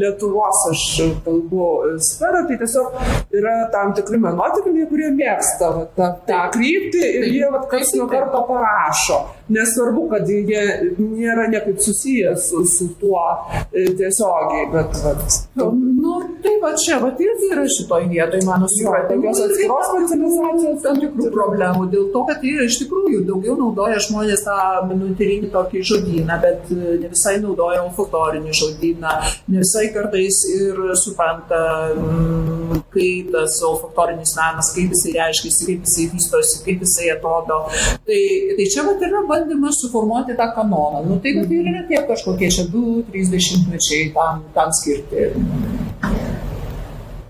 Lietuvos 0.00 0.51
aš 0.70 0.84
kalbu 1.24 1.68
sferą, 2.02 2.44
tai 2.48 2.58
tiesiog 2.60 2.96
yra 3.38 3.54
tam 3.74 3.92
tikri 3.96 4.20
menotyrininkai, 4.22 4.88
kurie 4.90 5.10
mėgsta 5.16 5.70
va, 5.76 5.84
tą, 5.96 6.10
tą 6.28 6.42
kryptį 6.56 7.04
ir 7.20 7.28
jie 7.30 7.52
va, 7.52 7.62
kas 7.70 7.94
nuo 7.98 8.08
karto 8.10 8.44
parašo. 8.50 9.20
Nesvarbu, 9.52 10.06
kad 10.12 10.28
jie 10.30 10.62
nėra 10.98 11.48
niekaip 11.52 11.80
susijęs 11.82 12.48
su, 12.50 12.62
su 12.68 12.88
tuo 13.00 13.22
e, 13.70 13.86
tiesiogiai, 13.98 14.68
bet... 14.72 14.96
bet 15.04 15.38
nu, 15.58 15.68
nu, 15.74 16.14
tai 16.44 16.54
va 16.62 16.72
čia, 16.78 16.98
va 17.02 17.10
irgi 17.12 17.50
yra 17.52 17.64
šitoj 17.76 18.06
vietoje, 18.10 18.44
mano 18.48 18.68
supratimu. 18.70 19.22
Tokios 19.22 19.42
atskiros 19.46 19.90
specializacijos 19.90 20.84
tam 20.86 21.00
tikrų 21.02 21.30
problemų, 21.34 21.88
dėl 21.92 22.08
to, 22.14 22.24
kad 22.30 22.46
jie 22.46 22.66
iš 22.68 22.80
tikrųjų 22.84 23.22
daugiau 23.28 23.56
naudoja 23.60 24.00
žmonės 24.06 24.44
tą 24.46 24.58
minutyrinį 24.90 25.52
tokį 25.54 25.84
žodyną, 25.92 26.38
bet 26.44 26.72
e, 26.74 26.96
ne 27.02 27.12
visai 27.12 27.36
naudoja 27.42 27.82
olfaktorinį 27.86 28.56
žodyną, 28.62 29.16
ne 29.52 29.62
visai 29.62 29.88
kartais 29.94 30.42
ir 30.52 30.80
supranta, 30.98 31.62
mm, 31.96 32.82
kaip 32.92 33.32
tas 33.32 33.58
olfaktorinis 33.66 34.34
menas, 34.38 34.72
kaip 34.76 34.92
jisai 34.94 35.14
reiškia, 35.18 35.52
kaip 35.66 35.88
jisai 35.88 36.08
vystosi, 36.12 36.60
kaip 36.66 36.84
jisai 36.86 37.10
atrodo. 37.16 37.62
Tai, 38.06 38.20
tai 38.58 38.68
čia 38.74 38.86
vat 38.88 39.04
yra 39.06 39.22
bandymas 39.42 39.80
suformuoti 39.80 40.36
tą 40.36 40.48
kanoną. 40.54 41.04
Nu, 41.08 41.18
tai 41.20 41.34
vat 41.36 41.50
ir 41.50 41.70
yra 41.72 41.82
tie 41.88 42.02
kažkokie 42.08 42.50
čia 42.50 42.64
2-30 42.70 43.68
mečiai 43.70 44.10
tam, 44.14 44.44
tam 44.54 44.72
skirti. 44.72 45.30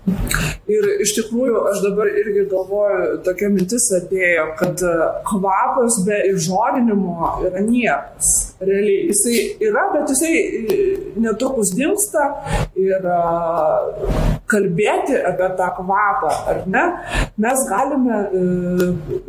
Ir 0.03 0.85
iš 1.03 1.13
tikrųjų 1.15 1.61
aš 1.69 1.79
dabar 1.85 2.09
irgi 2.11 2.43
galvoju, 2.51 3.21
tokia 3.23 3.49
mintis 3.53 3.85
atėjo, 3.95 4.49
kad 4.59 4.81
e, 4.83 4.91
kvapas 5.29 6.01
be 6.03 6.17
įžodinimo 6.33 7.29
yra 7.47 7.63
niekas. 7.63 8.31
Realiai 8.63 9.09
jisai 9.13 9.37
yra, 9.63 9.85
bet 9.93 10.11
jisai 10.11 10.33
e, 10.35 10.77
netrukus 11.23 11.71
dinksta 11.75 12.25
ir 12.79 12.99
e, 12.99 13.17
kalbėti 14.51 15.17
apie 15.23 15.49
tą 15.59 15.69
kvapą, 15.79 16.31
ar 16.51 16.61
ne, 16.67 16.83
mes 17.43 17.63
galime 17.71 18.19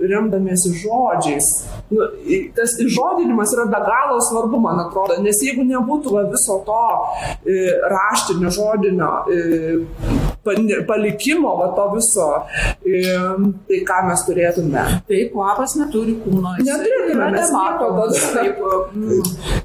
remdamiesi 0.02 0.75
žodžiais. 0.83 1.50
Nu, 1.95 2.11
tas 2.59 2.75
įžodinimas 2.83 3.54
yra 3.54 3.69
be 3.71 3.83
galo 3.87 4.19
svarbu, 4.26 4.59
man 4.66 4.83
atrodo, 4.88 5.21
nes 5.23 5.38
jeigu 5.43 5.66
nebūtų 5.71 6.26
viso 6.35 6.61
to 6.66 6.87
raštinio 7.95 8.54
žodinio 8.54 9.12
palikimo, 10.45 11.55
va, 11.61 11.71
to 11.77 11.87
viso. 11.95 12.29
Tai 12.85 13.81
ką 13.91 14.01
mes 14.09 14.25
turėtume? 14.29 14.85
Taip, 15.09 15.33
kvapas 15.35 15.77
neturi 15.81 16.17
kūno. 16.25 16.57
Neturėtume, 16.61 17.31
mes 17.35 17.55
mato, 17.55 17.91
taip, 18.35 18.61
mm, 18.95 19.23
e, 19.23 19.63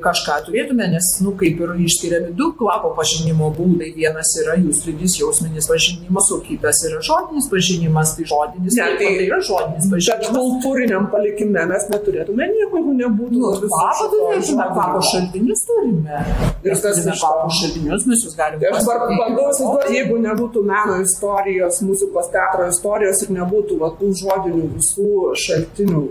kažką 0.00 0.36
turėtume, 0.46 0.86
nes, 0.94 1.06
nu, 1.24 1.34
kaip 1.38 1.60
ir 1.60 1.72
išskiriami 1.84 2.32
du 2.36 2.50
kvapo 2.58 2.92
pažinimo 2.96 3.50
būdai. 3.56 3.90
Vienas 3.96 4.32
yra 4.42 4.56
jūslinis 4.60 5.16
jausminis 5.20 5.68
pažinimas, 5.70 6.30
o 6.32 6.40
kitas 6.44 6.80
yra 6.88 7.00
žodinis 7.04 7.48
pažinimas. 7.52 8.14
Tai 8.16 8.26
žodinis, 8.30 8.78
ne, 8.78 8.88
tai, 8.98 9.12
tai 9.18 9.26
yra 9.26 9.40
žodinis 9.44 9.90
pažinimas. 9.92 10.08
Bet 10.10 10.38
kultūriniam 10.38 11.08
palikime 11.12 11.66
mes 11.70 11.86
neturėtume 11.92 12.48
nieko, 12.54 12.80
jeigu 12.80 12.96
nebūtų. 13.02 13.42
Nu, 13.44 13.52
kvapo 13.66 14.08
turėtume, 14.14 14.68
kvapo 14.72 15.04
šaltinius 15.10 15.64
turime. 15.68 16.24
Ir 16.64 16.82
turime 16.86 17.16
kvapo 17.20 17.54
šaltinius, 17.60 18.08
mes 18.10 18.26
jūs 18.26 18.36
galime. 18.40 18.64
Tai 18.64 18.74
aš 18.80 18.90
bandau 19.20 19.48
įsivaizduoti, 19.52 19.96
jeigu 20.00 20.20
nebūtų 20.26 20.66
meno 20.72 21.00
istorijos, 21.04 21.82
muzikos 21.86 22.32
teatro 22.34 22.68
istorijos 22.72 23.24
ir 23.26 23.34
nebūtų 23.40 23.80
va, 23.80 23.94
tų 24.00 24.14
žodinių 24.24 24.68
visų 24.76 25.34
šaltinių. 25.46 26.06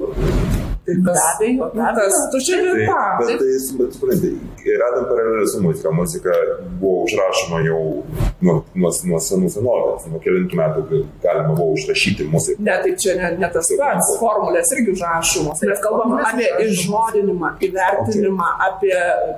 Tai 0.89 0.97
tas, 1.05 1.19
abejo, 1.35 1.69
tas 1.75 2.15
tuščia 2.33 2.59
vieta. 2.63 2.99
Bet 3.19 3.35
tai, 3.41 3.49
bet 3.81 3.97
suprantate, 3.97 4.31
radom 4.77 5.05
paralelę 5.09 5.47
su 5.47 5.61
muzika. 5.63 5.91
Muzika 5.91 6.33
buvo 6.79 7.03
užrašoma 7.03 7.61
jau 7.65 7.81
nuo, 8.41 8.55
nuo, 8.75 8.91
nuo 9.11 9.19
senų 9.23 9.49
senovės, 9.53 10.07
nuo 10.11 10.21
kelintų 10.23 10.59
metų 10.59 11.01
galima 11.23 11.55
buvo 11.55 11.73
užrašyti 11.77 12.27
muziką. 12.31 12.63
Ne, 12.65 12.75
tai 12.83 12.93
čia 13.01 13.15
ne, 13.19 13.31
ne 13.41 13.49
tas 13.53 13.69
pats, 13.79 14.11
formulės 14.21 14.73
irgi 14.75 14.95
užrašomos. 14.95 15.63
Mes 15.69 15.83
kalbam 15.83 16.15
apie 16.19 16.47
išžodinimą, 16.65 17.53
įvertinimą, 17.67 18.49
apie 18.69 18.93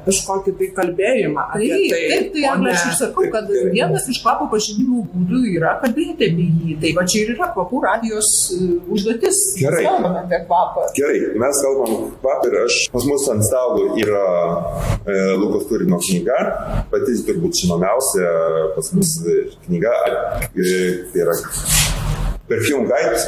kažkokį 0.07 0.55
tai 0.59 0.69
kalbėjimą. 0.79 1.47
Taip, 1.55 1.85
tai, 1.93 2.01
taip, 2.13 2.31
tai 2.35 2.55
ne... 2.61 2.73
aš 2.73 2.85
ir 2.89 2.97
sakau, 2.99 3.27
kad 3.33 3.49
vienas 3.73 4.07
iš 4.11 4.21
kvapų 4.23 4.49
pažinimų 4.53 5.05
būdų 5.13 5.43
yra 5.55 5.75
kalbėti 5.83 6.31
apie 6.31 6.47
jį. 6.49 6.77
Tai 6.81 6.93
va 6.97 7.05
čia 7.09 7.23
ir 7.25 7.33
yra 7.35 7.51
kvapų 7.55 7.83
radijos 7.85 8.31
užduotis. 8.91 9.41
Gerai. 9.61 9.85
Kalbame 9.87 10.23
apie 10.25 10.41
kvapą. 10.45 10.87
Gerai, 10.97 11.21
mes 11.41 11.63
kalbam 11.65 11.97
kvapą 12.21 12.51
ir 12.51 12.59
aš, 12.65 12.79
pas 12.93 13.07
mus 13.09 13.27
ant 13.33 13.45
stalo 13.47 13.87
yra 14.01 14.27
e, 15.05 15.20
Lukos 15.41 15.67
Turino 15.69 15.99
knyga, 16.01 16.39
pati 16.91 17.17
turbūt 17.27 17.63
žinomiausia 17.63 18.31
pas 18.75 18.91
mus 18.97 19.15
knyga, 19.67 19.95
e, 20.55 20.75
tai 21.11 21.25
yra 21.25 21.37
Perfume 22.51 22.89
Guide, 22.89 23.23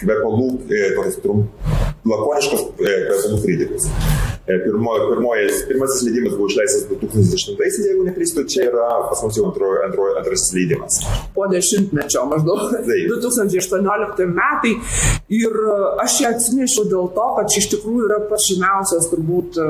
kvepalų, 0.00 0.48
e, 0.70 0.86
tokias 0.96 1.20
trumpas, 1.24 1.84
lakoniškas 2.06 2.62
e, 2.62 2.96
kvepalų 3.08 3.42
kritikas. 3.42 3.88
E, 4.46 4.60
pirmo, 4.62 4.92
pirmojas, 5.10 5.64
pirmasis 5.66 6.04
leidimas 6.06 6.36
buvo 6.36 6.46
išleistas 6.52 6.84
2010-aisiais, 6.92 7.88
jeigu 7.88 8.04
neklystu, 8.06 8.44
čia 8.46 8.68
yra 8.68 8.84
pas 9.08 9.24
mus 9.26 9.34
jau 9.34 9.48
antro, 9.48 9.72
antro, 9.82 10.06
antrasis 10.20 10.52
leidimas. 10.54 11.00
Po 11.34 11.48
dešimtmečio 11.50 12.22
maždaug. 12.30 12.68
Taip. 12.76 13.10
2018 13.26 14.22
metai. 14.36 14.76
Ir 15.26 15.50
e, 15.50 15.76
aš 16.04 16.20
ją 16.22 16.30
atsinešiau 16.34 16.86
dėl 16.90 17.08
to, 17.16 17.26
kad 17.38 17.50
čia 17.50 17.62
iš 17.62 17.70
tikrųjų 17.74 18.04
yra 18.06 18.20
pats 18.30 18.46
žymiausias 18.52 19.08
turbūt 19.10 19.58
e, 19.58 19.66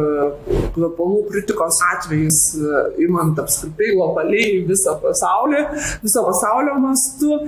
kvepalų 0.76 1.22
kritikos 1.30 1.78
atvejis, 1.92 2.40
imant 3.00 3.38
apskritai 3.40 3.94
globaliai 3.94 4.60
visą 4.68 4.96
pasaulį, 5.00 5.62
visą 6.04 6.24
pasaulio 6.26 6.76
mastu. 6.82 7.40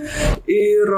Ir 0.48 0.94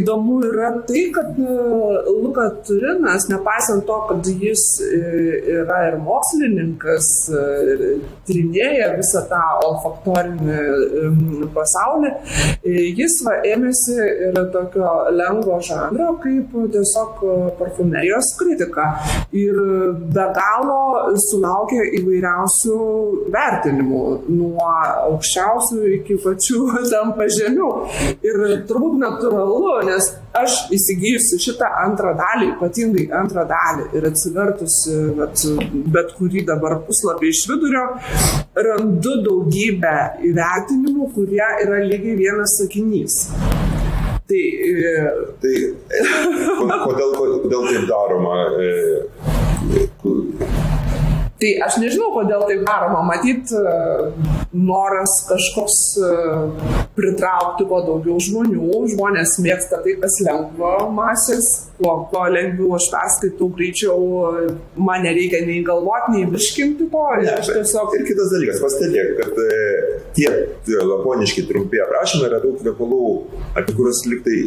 įdomu 0.00 0.40
yra 0.48 0.72
tai, 0.88 1.04
kad 1.14 1.38
Luka 1.38 2.48
Turinas, 2.66 3.28
nepaisant 3.30 3.86
to, 3.86 3.98
kad 4.08 4.26
jis 4.26 4.64
yra 4.82 5.78
ir 5.88 5.98
mokslininkas, 6.02 7.08
e, 7.30 7.92
tyrinėja 8.28 8.90
visą 8.98 9.24
tą 9.30 9.40
olfaktorinį 9.66 11.48
pasaulį, 11.54 12.12
e, 12.62 12.76
jis 12.98 13.18
va, 13.26 13.38
ėmėsi 13.46 13.96
ir 14.28 14.40
tokio 14.54 14.92
lengvo 15.14 15.60
žanro 15.64 16.14
kaip 16.22 16.47
tiesiog 16.52 17.22
parfumerijos 17.58 18.32
kritika. 18.38 18.86
Ir 19.36 19.58
be 20.14 20.26
galo 20.36 21.14
sulaukė 21.28 21.82
įvairiausių 22.00 22.78
vertinimų, 23.34 24.04
nuo 24.32 24.68
aukščiausių 25.08 25.82
iki 25.98 26.18
pačių 26.24 26.62
tam 26.92 27.14
pažemių. 27.18 27.70
Ir 28.26 28.40
turbūt 28.68 28.98
natūralu, 29.02 29.76
nes 29.88 30.10
aš 30.38 30.58
įsigijusi 30.74 31.38
šitą 31.42 31.68
antrą 31.84 32.14
dalį, 32.18 32.52
ypatingai 32.54 33.06
antrą 33.20 33.44
dalį 33.48 33.88
ir 33.98 34.08
atsivertusi 34.10 34.96
vat, 35.18 35.44
bet 35.94 36.14
kurį 36.18 36.44
dabar 36.48 36.78
puslapį 36.86 37.32
iš 37.32 37.44
vidurio, 37.50 37.86
randu 38.68 39.18
daugybę 39.26 39.96
įvertinimų, 40.28 41.10
kurie 41.16 41.48
yra 41.64 41.82
lygiai 41.84 42.18
vienas 42.18 42.58
sakinys. 42.60 43.24
Tai, 44.28 44.36
e, 44.36 44.94
tai 45.40 45.52
kodėl, 46.84 47.14
kodėl 47.44 47.68
taip 47.68 47.88
daroma? 47.90 48.36
E, 48.58 48.68
Tai 51.38 51.50
aš 51.62 51.76
nežinau, 51.78 52.08
kodėl 52.16 52.42
taip 52.48 52.64
daroma. 52.66 53.04
Matyt, 53.06 53.52
e, 53.54 53.60
noras 54.58 55.12
kažkoks 55.28 55.76
e, 56.02 56.08
pritraukti 56.96 57.66
kuo 57.70 57.78
daugiau 57.86 58.18
žmonių. 58.26 58.80
Žmonės 58.94 59.36
mėgsta 59.44 59.78
tai, 59.84 59.94
kas 60.02 60.18
lengva 60.26 60.72
masės. 60.94 61.46
Kuo, 61.78 61.92
kuo 62.10 62.24
lengviau 62.34 62.72
aš 62.74 62.88
perskaitau, 62.90 63.52
greičiau 63.54 64.00
man 64.82 65.04
nereikia 65.06 65.44
nei 65.46 65.60
galvoti, 65.62 66.16
nei 66.16 66.26
virškinti 66.32 66.88
to. 66.90 67.04
Ne, 67.22 67.36
aš 67.36 67.52
tiesiog... 67.52 67.94
Ir 67.94 68.02
kitas 68.08 68.34
dalykas, 68.34 68.58
pastebėk, 68.64 69.12
kad 69.20 69.38
e, 69.44 69.60
tie 70.18 70.32
laponiški 70.90 71.46
trumpi 71.46 71.78
aprašymai 71.86 72.32
yra 72.32 72.42
daug 72.42 72.58
kvepalų, 72.64 73.04
apie 73.54 73.76
kuriuos 73.78 74.02
liktai 74.10 74.40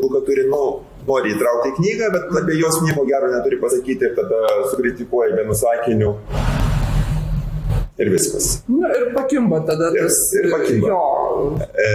Luka 0.00 0.24
turi, 0.24 0.48
nu, 0.48 0.64
nori 1.08 1.34
įtraukti 1.34 1.72
į 1.72 1.76
knygą, 1.78 2.10
bet 2.14 2.40
apie 2.42 2.58
juos 2.60 2.80
nieko 2.84 3.06
gero 3.08 3.30
neturi 3.32 3.60
pasakyti 3.62 4.10
ir 4.10 4.16
tada 4.18 4.42
sukritikuoja 4.72 5.36
vienu 5.40 5.56
sakiniu 5.64 6.16
ir 8.00 8.10
viskas. 8.14 8.48
Na 8.68 8.88
nu, 8.88 8.90
ir 8.96 9.10
pakimba 9.14 9.60
tada 9.68 9.90
tas 9.94 10.18
ir, 10.38 10.46
ir 10.46 10.54
pakimba. 10.54 10.88
jo 10.92 11.00
e, 11.60 11.90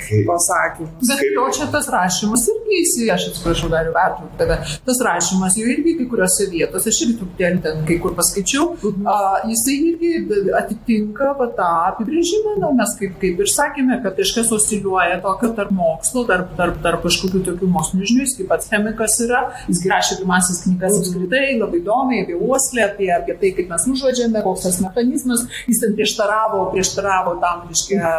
kaip, 0.00 0.24
pasakymas. 0.28 1.08
Bet 1.08 1.20
kaip, 1.22 1.34
jo 1.36 1.46
čia 1.56 1.68
tas 1.74 1.88
rašymas 1.92 2.46
irgi 2.54 2.78
įsi, 2.80 3.08
aš 3.12 3.26
atsiprašau, 3.30 3.70
dar 3.72 3.90
vertinu 3.94 4.30
tave, 4.40 4.58
tas 4.86 5.02
rašymas 5.06 5.58
jau 5.60 5.66
irgi 5.74 5.96
kai 5.98 6.06
kuriuose 6.12 6.48
vietose, 6.52 6.92
aš 6.92 7.02
irgi 7.06 7.18
truputėlį 7.20 7.62
ten 7.66 7.84
kai 7.88 7.98
kur 8.02 8.16
paskaičiau, 8.18 8.70
mhm. 8.78 9.08
a, 9.10 9.18
jisai 9.50 9.76
irgi 9.90 10.12
atitinka 10.60 11.34
va, 11.40 11.50
tą 11.58 11.68
apibrėžimą, 11.90 12.56
na, 12.64 12.72
mes 12.80 12.96
kaip, 13.00 13.16
kaip 13.22 13.44
ir 13.44 13.52
sakėme, 13.52 14.00
kad 14.04 14.16
kažkas 14.20 14.52
osciliuoja 14.56 15.20
tokio 15.24 15.52
tarp 15.58 15.74
mokslo, 15.76 16.24
tarp, 16.30 16.54
tarp, 16.58 16.80
tarp 16.84 17.04
kažkokių 17.06 17.44
tokių 17.50 17.70
mokslinių 17.76 18.10
žinių, 18.10 18.26
jis 18.26 18.36
kaip 18.40 18.50
pats 18.52 18.70
chemikas 18.72 19.18
yra, 19.26 19.44
jis 19.68 19.84
rašė 19.90 20.20
pirmasis 20.22 20.64
knygas 20.64 20.98
apskritai, 21.00 21.44
labai 21.60 21.80
įdomiai 21.82 22.24
apie 22.24 22.38
uoslę, 22.38 22.86
apie, 22.88 23.10
apie 23.14 23.36
tai, 23.40 23.52
kaip 23.56 23.70
mes 23.72 23.86
nužodžiame, 23.90 24.42
koks 24.44 24.66
tas 24.68 24.80
mechanizmas, 24.84 25.46
jis 25.68 25.80
ten 25.82 25.94
prieštaravo, 25.98 26.64
prieštaravo 26.74 27.36
tam, 27.42 27.66
reiškia, 27.68 28.12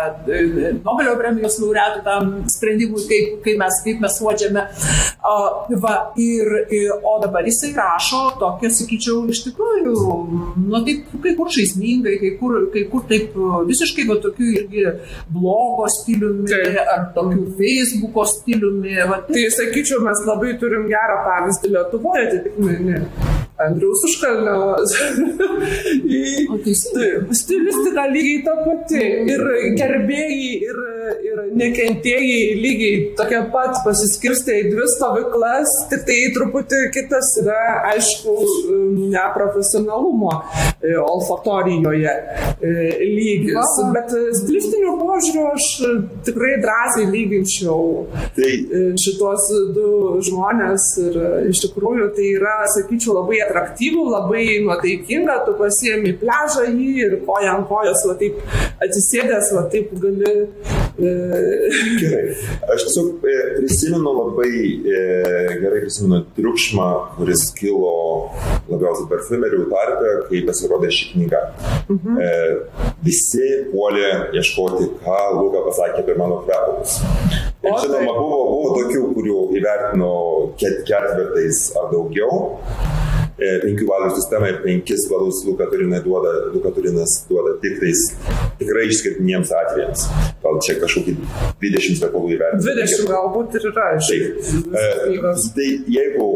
Nobelio 0.86 1.16
premijos 1.20 1.58
laureatų 1.62 2.04
tam 2.06 2.32
sprendimui, 2.52 3.04
kaip, 3.10 3.42
kaip, 3.46 3.60
mes, 3.62 3.80
kaip 3.86 4.02
mes 4.04 4.18
uodžiame. 4.24 4.66
Va, 5.82 5.96
ir, 6.20 6.50
ir, 6.74 6.92
o 7.08 7.18
dabar 7.22 7.46
jisai 7.48 7.72
rašo 7.78 8.22
tokia, 8.42 8.72
sakyčiau, 8.74 9.24
iš 9.32 9.44
tikrųjų, 9.48 9.94
nu 10.66 10.82
taip, 10.88 11.12
kai 11.24 11.36
kur 11.38 11.52
žaismingai, 11.54 12.18
kai 12.22 12.34
kur, 12.40 12.58
kai 12.74 12.86
kur 12.92 13.06
taip 13.10 13.38
visiškai 13.70 14.08
va 14.10 14.18
tokių 14.24 14.50
irgi 14.62 14.88
blogo 15.32 15.88
stiliumi, 15.92 16.48
taip. 16.52 16.82
ar 16.96 17.06
tokių 17.16 17.46
Facebooko 17.60 18.26
stiliumi. 18.30 18.98
Va, 19.12 19.22
tai 19.30 19.48
sakyčiau, 19.54 20.02
mes 20.06 20.26
labai 20.28 20.58
turim 20.62 20.90
gerą 20.92 21.22
pavyzdį 21.28 21.76
Lietuvoje, 21.76 22.44
ne. 22.90 23.02
Andriaus 23.68 24.06
užkalnio. 24.10 24.60
tai, 26.96 27.10
stilistika 27.42 28.08
lygiai 28.12 28.42
ta 28.46 28.56
pati. 28.66 29.02
Ir 29.32 29.44
gerbėjai, 29.80 30.50
ir, 30.70 30.82
ir 31.30 31.42
nekentėjai 31.62 32.42
lygiai 32.62 33.00
tokie 33.20 33.42
pat 33.54 33.82
pasiskirstė 33.86 34.58
į 34.62 34.68
dvi 34.74 34.88
stovyklas, 34.96 35.76
tik 35.92 36.06
tai 36.08 36.20
truputį 36.36 36.82
kitas 36.96 37.34
yra, 37.42 37.62
aišku, 37.92 38.36
neprofesionalumo 39.12 40.32
e, 40.82 40.96
olfaktorijoje 41.02 42.12
e, 42.12 42.74
lygis. 43.16 43.58
Va. 43.58 43.90
Bet 43.96 44.14
stilistiniu 44.42 44.98
požiūriu 45.02 45.48
aš 45.52 45.68
tikrai 46.28 46.58
drąsiai 46.64 47.10
lyginčiau 47.12 48.08
tai. 48.38 48.52
E, 48.52 48.84
šitos 49.02 49.48
du 49.76 49.88
žmonės 50.26 50.88
ir 51.02 51.18
iš 51.52 51.64
tikrųjų 51.66 52.12
tai 52.16 52.28
yra, 52.36 52.56
sakyčiau, 52.76 53.16
labai 53.20 53.42
atraktyvų, 53.52 54.06
labai 54.16 54.46
nuotaikinga, 54.66 55.42
tu 55.46 55.56
pasiemi 55.60 56.16
pležą 56.22 56.68
jį 56.72 56.92
ir 57.06 57.18
koja 57.28 57.58
ant 57.58 57.68
kojos, 57.70 58.06
va 58.08 58.16
taip 58.20 58.40
atsisėdęs, 58.82 59.52
va 59.58 59.66
taip 59.74 59.92
gali. 60.02 60.34
E... 61.02 61.12
Gerai. 62.02 62.24
Aš 62.74 62.86
tiesiog 62.88 63.26
e, 63.26 63.36
prisimenu 63.58 64.14
labai 64.18 64.54
e, 64.82 65.04
gerai 65.62 65.84
prisimenu 65.84 66.22
triukšmą, 66.38 66.88
kuris 67.18 67.48
kilo 67.58 67.94
labiausiai 68.70 69.10
parfumerių 69.12 69.66
tarpe, 69.72 70.16
kai 70.30 70.44
pasirodė 70.48 70.92
ši 70.96 71.12
knyga. 71.14 71.44
Mhm. 71.92 72.20
E, 72.22 72.90
visi 73.06 73.52
puolė 73.72 74.10
ieškoti, 74.38 74.92
ką 75.04 75.20
Luka 75.38 75.66
pasakė 75.70 76.04
apie 76.06 76.18
mano 76.20 76.42
kvepalus. 76.46 77.00
Ir 77.62 77.78
žinoma, 77.84 78.14
buvo, 78.18 78.42
buvo 78.56 78.74
tokių, 78.80 79.04
kurių 79.16 79.40
įvertino 79.60 80.12
ketvirtais 80.62 81.68
ar 81.78 81.92
daugiau. 81.94 82.46
E, 83.42 83.56
penkių 83.64 83.88
balų 83.90 84.12
sistemą 84.14 84.52
ir 84.52 84.58
penkis 84.62 85.08
balus 85.10 85.40
Lukaturinas 85.48 86.04
duoda, 86.06 86.30
Lukaturinas 86.54 87.16
duoda 87.26 87.56
tik 87.64 87.80
tais 87.82 88.04
tikrai 88.60 88.84
išskirtiniems 88.92 89.50
atvejams. 89.64 90.04
Gal 90.44 90.60
čia 90.62 90.76
kažkokį 90.84 91.16
20 91.64 92.04
kvepalų 92.04 92.36
įvertinti. 92.36 92.76
20 92.78 93.10
galbūt 93.10 93.58
ir 93.58 93.66
yra. 93.72 93.88
Taip. 94.06 94.46
E, 94.78 95.34
tai 95.58 95.68
jeigu 95.98 96.30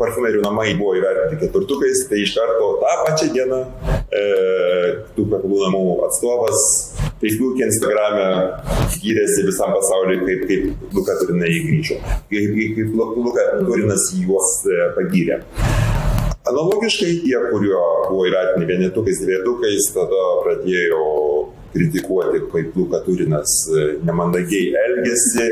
parfumerių 0.00 0.42
namai 0.42 0.72
buvo 0.80 0.96
įvertinti 0.98 1.38
keturtukais, 1.44 2.04
tai 2.10 2.24
iš 2.24 2.34
karto 2.40 2.74
tą 2.82 2.96
pačią 3.06 3.30
dieną 3.38 3.62
e, 4.10 4.26
tų 5.14 5.30
kvepalų 5.30 5.64
namų 5.68 5.84
atstovas 6.10 6.68
Facebook'e, 7.22 7.66
Instagram'e 7.70 8.26
gyrėsi 8.98 9.46
visam 9.46 9.74
pasauliu, 9.78 10.24
kaip, 10.26 10.46
kaip 10.50 10.94
Luka 10.98 11.18
Turinai 11.22 11.54
grįžo, 11.70 12.02
kaip, 12.30 12.62
kaip 12.78 12.94
Luka 12.98 13.50
Turinas 13.62 14.10
juos 14.18 14.56
e, 14.66 14.88
pagyrė. 14.98 15.44
Analogiškai 16.48 17.12
tie, 17.24 17.36
kurio 17.50 17.80
buvo 18.08 18.24
įvertinti 18.28 18.68
vienetukais, 18.68 19.20
dvietukais, 19.24 19.88
tada 19.92 20.24
pradėjo 20.44 21.02
kritikuoti, 21.74 22.40
kaip 22.52 22.76
Luka 22.76 23.00
Turinas 23.04 23.52
e, 23.68 23.84
nemandagiai 24.06 24.72
elgesi, 24.84 25.46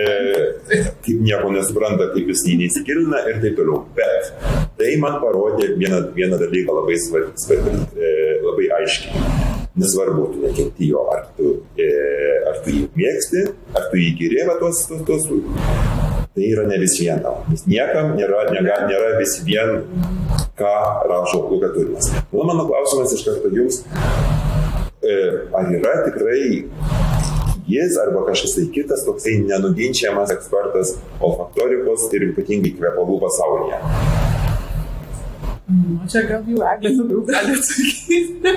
e, 0.00 0.80
kaip 1.04 1.20
nieko 1.20 1.52
nesupranta, 1.52 2.08
kaip 2.14 2.30
jis 2.32 2.46
jį 2.48 2.56
neįsikilina 2.62 3.22
ir 3.28 3.40
taip 3.44 3.58
toliau. 3.60 3.82
Bet 3.98 4.32
tai 4.80 4.94
man 5.02 5.20
parodė 5.22 5.74
vieną, 5.76 6.02
vieną 6.16 6.40
dalyką 6.40 6.78
labai 6.80 6.98
svarbu, 7.04 7.76
e, 8.00 8.12
labai 8.46 8.70
aiškiai. 8.80 9.26
Nesvarbu, 9.80 10.24
tu 10.32 10.40
nekenti 10.42 10.90
jo, 10.90 11.04
ar 11.14 11.28
tu, 11.36 11.52
e, 11.78 11.90
ar 12.50 12.62
tu 12.64 12.72
jį 12.74 12.86
mėgsti, 12.96 13.44
ar 13.76 13.90
tu 13.92 14.00
jį 14.00 14.14
gyrėva 14.18 14.56
tos, 14.62 14.86
tos, 14.90 15.04
tos 15.06 16.09
tai 16.40 16.52
yra 16.54 16.66
ne 16.66 16.78
vis 16.80 16.96
vien 17.00 17.20
tau. 17.20 17.42
Nes 17.52 17.66
niekam 17.68 18.14
nėra, 18.16 18.46
nėra, 18.54 18.78
nėra 18.88 19.10
vis 19.20 19.36
vien, 19.44 19.82
ką 20.56 20.72
rašo 21.10 21.42
Luka 21.50 21.68
Turinas. 21.74 22.08
Nu, 22.32 22.46
mano 22.48 22.64
klausimas 22.70 23.12
iš 23.12 23.26
karto 23.28 23.52
jums, 23.52 23.82
e, 25.04 25.18
ar 25.60 25.68
yra 25.76 25.98
tikrai 26.06 26.64
jis 27.70 28.00
arba 28.00 28.24
kažkas 28.30 28.56
tai 28.56 28.66
kitas 28.74 29.04
toksai 29.06 29.36
nenuginčiamas 29.44 30.32
ekspertas 30.34 30.96
olfaktorikos 31.20 32.08
ir 32.16 32.30
ypatingai 32.32 32.72
kvepalų 32.80 33.20
pasaulyje? 33.26 34.29
Nu, 35.70 36.00
čia 36.10 36.24
gal 36.26 36.46
jau 36.50 36.62
eglė 36.72 36.90
daugiau 36.98 37.20
gali 37.28 37.54
atsakyti. 37.54 38.54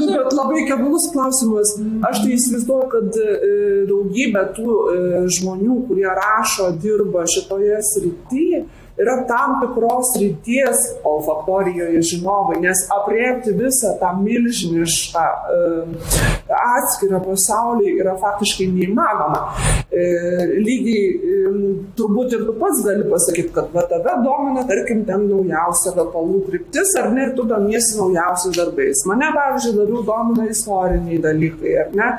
nu, 0.00 0.06
bet 0.08 0.36
labai 0.38 0.64
keblus 0.68 1.08
klausimas. 1.12 1.74
Aš 2.08 2.22
tai 2.22 2.36
įsivaizduoju, 2.36 2.88
kad 2.94 3.18
e, 3.20 3.54
daugybė 3.90 4.44
tų 4.56 4.76
e, 4.94 5.00
žmonių, 5.36 5.80
kurie 5.88 6.08
rašo, 6.16 6.70
dirba 6.80 7.26
šitoje 7.28 7.80
srityje, 7.92 8.62
yra 9.00 9.16
tam 9.28 9.58
tikros 9.60 10.14
ryties 10.20 10.80
olfaktorijoje 11.04 12.02
žinovai, 12.12 12.58
nes 12.64 12.86
apriepti 12.96 13.54
visą 13.56 13.94
tą 14.00 14.10
milžinišką 14.20 15.24
uh, 15.56 16.18
atskirą 16.60 17.22
pasaulį 17.24 17.94
yra 18.00 18.16
faktiškai 18.20 18.68
neįmanoma. 18.74 19.44
Uh, 19.90 20.42
lygiai 20.62 21.06
um, 21.48 21.62
turbūt 21.98 22.36
ir 22.36 22.44
tu 22.46 22.52
pats 22.60 22.82
gali 22.86 23.08
pasakyti, 23.10 23.50
kad 23.56 23.72
va 23.74 23.82
tave 23.90 24.12
domina, 24.22 24.62
tarkim, 24.68 25.00
ten 25.08 25.24
naujausia 25.26 25.90
kvepalų 25.96 26.44
kryptis, 26.46 26.92
ar 27.00 27.08
ne, 27.10 27.24
ir 27.26 27.32
tu 27.34 27.46
domiesi 27.50 27.96
naujausiais 27.98 28.54
darbais. 28.54 29.02
Mane, 29.10 29.32
pavyzdžiui, 29.34 29.74
labiau 29.80 30.04
domina 30.06 30.46
istoriniai 30.52 31.18
dalykai, 31.24 31.74
ar 31.82 31.90
ne? 31.98 32.10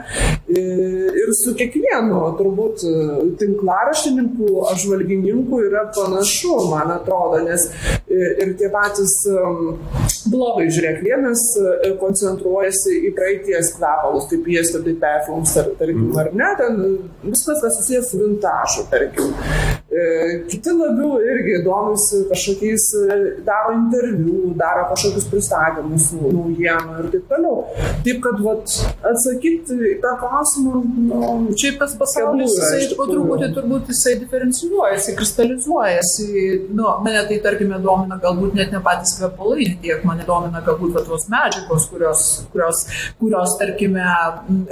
Uh, 0.51 1.07
ir 1.21 1.31
su 1.39 1.55
kiekvienu, 1.55 2.19
turbūt, 2.41 2.83
tinklaraštininku, 3.39 4.51
apžvalgininku 4.73 5.63
yra 5.69 5.85
panašu 5.95 6.57
man 6.71 6.91
atrodo, 6.91 7.39
nes 7.45 7.67
e, 7.67 8.00
ir 8.11 8.55
tie 8.59 8.69
patys 8.73 9.13
blogai, 10.29 10.67
žiūrėk, 10.73 11.01
vienas 11.05 11.43
e, 11.57 11.93
koncentruojasi 12.01 12.97
į 13.09 13.13
praeities 13.17 13.73
kvepalus, 13.77 14.27
kaip 14.31 14.49
yesterday 14.53 14.97
perfumes, 15.01 15.53
tar, 15.57 15.71
tarkim, 15.79 16.09
mhm. 16.09 16.19
ar 16.21 16.31
ne, 16.35 16.51
ten 16.59 16.81
viskas, 17.25 17.61
kas 17.63 17.79
susijęs 17.79 18.11
su 18.11 18.21
vintažu, 18.21 18.85
tarkim. 18.91 19.33
E, 19.91 20.03
kiti 20.47 20.71
labiau 20.71 21.17
irgi 21.19 21.57
domisi 21.65 22.21
kažkokiais, 22.29 22.85
daro 23.43 23.73
interviu, 23.75 24.53
daro 24.55 24.85
kažkokius 24.93 25.25
pristatymus 25.27 26.05
naujienų 26.15 26.93
ir 27.01 27.09
taip 27.15 27.25
toliau. 27.33 27.57
Taip 28.05 28.21
kad, 28.23 28.39
vat, 28.45 28.75
atsakyti 29.11 29.75
į 29.89 29.97
tą 30.03 30.13
klausimą, 30.21 30.79
nu, 31.09 31.31
čia 31.59 31.73
tas 31.81 31.97
pasaulis, 31.99 32.55
jisai 32.55 32.95
po 32.95 33.09
truputį 33.09 33.49
turbūt 33.57 33.91
jisai 33.91 34.15
diferencijuojasi, 34.21 35.17
kristalizuojasi 35.19 36.29
nu, 36.71 36.87
mane 37.03 37.25
tai 37.27 37.41
tarkime 37.43 37.81
domina 37.83 38.15
galbūt 38.23 38.55
net 38.55 38.71
ne 38.71 38.79
patys 38.87 39.17
kvepalai, 39.19 39.67
tiek 39.83 40.07
mane 40.07 40.23
domina 40.27 40.63
galbūt 40.63 41.01
tos 41.09 41.27
medžiagos, 41.31 41.89
kurios, 41.91 42.23
kurios, 42.55 42.85
kurios 43.19 43.57
tarkime, 43.59 44.07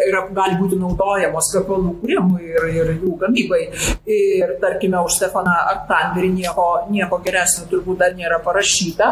yra, 0.08 0.24
gali 0.40 0.58
būti 0.64 0.80
naudojamos 0.80 1.52
kvepalų 1.58 1.94
kūrimui 2.00 2.48
ir, 2.56 2.72
ir 2.72 2.96
jų 2.96 3.20
gamybai. 3.20 3.62
Ir 4.10 4.56
tarkime, 4.64 5.04
už 5.10 5.18
Stefaną 5.20 5.56
Artanderį 5.74 6.30
nieko, 6.38 6.68
nieko 6.94 7.20
geresnio 7.26 7.68
turbūt 7.72 8.00
dar 8.04 8.16
nėra 8.18 8.40
parašyta, 8.46 9.10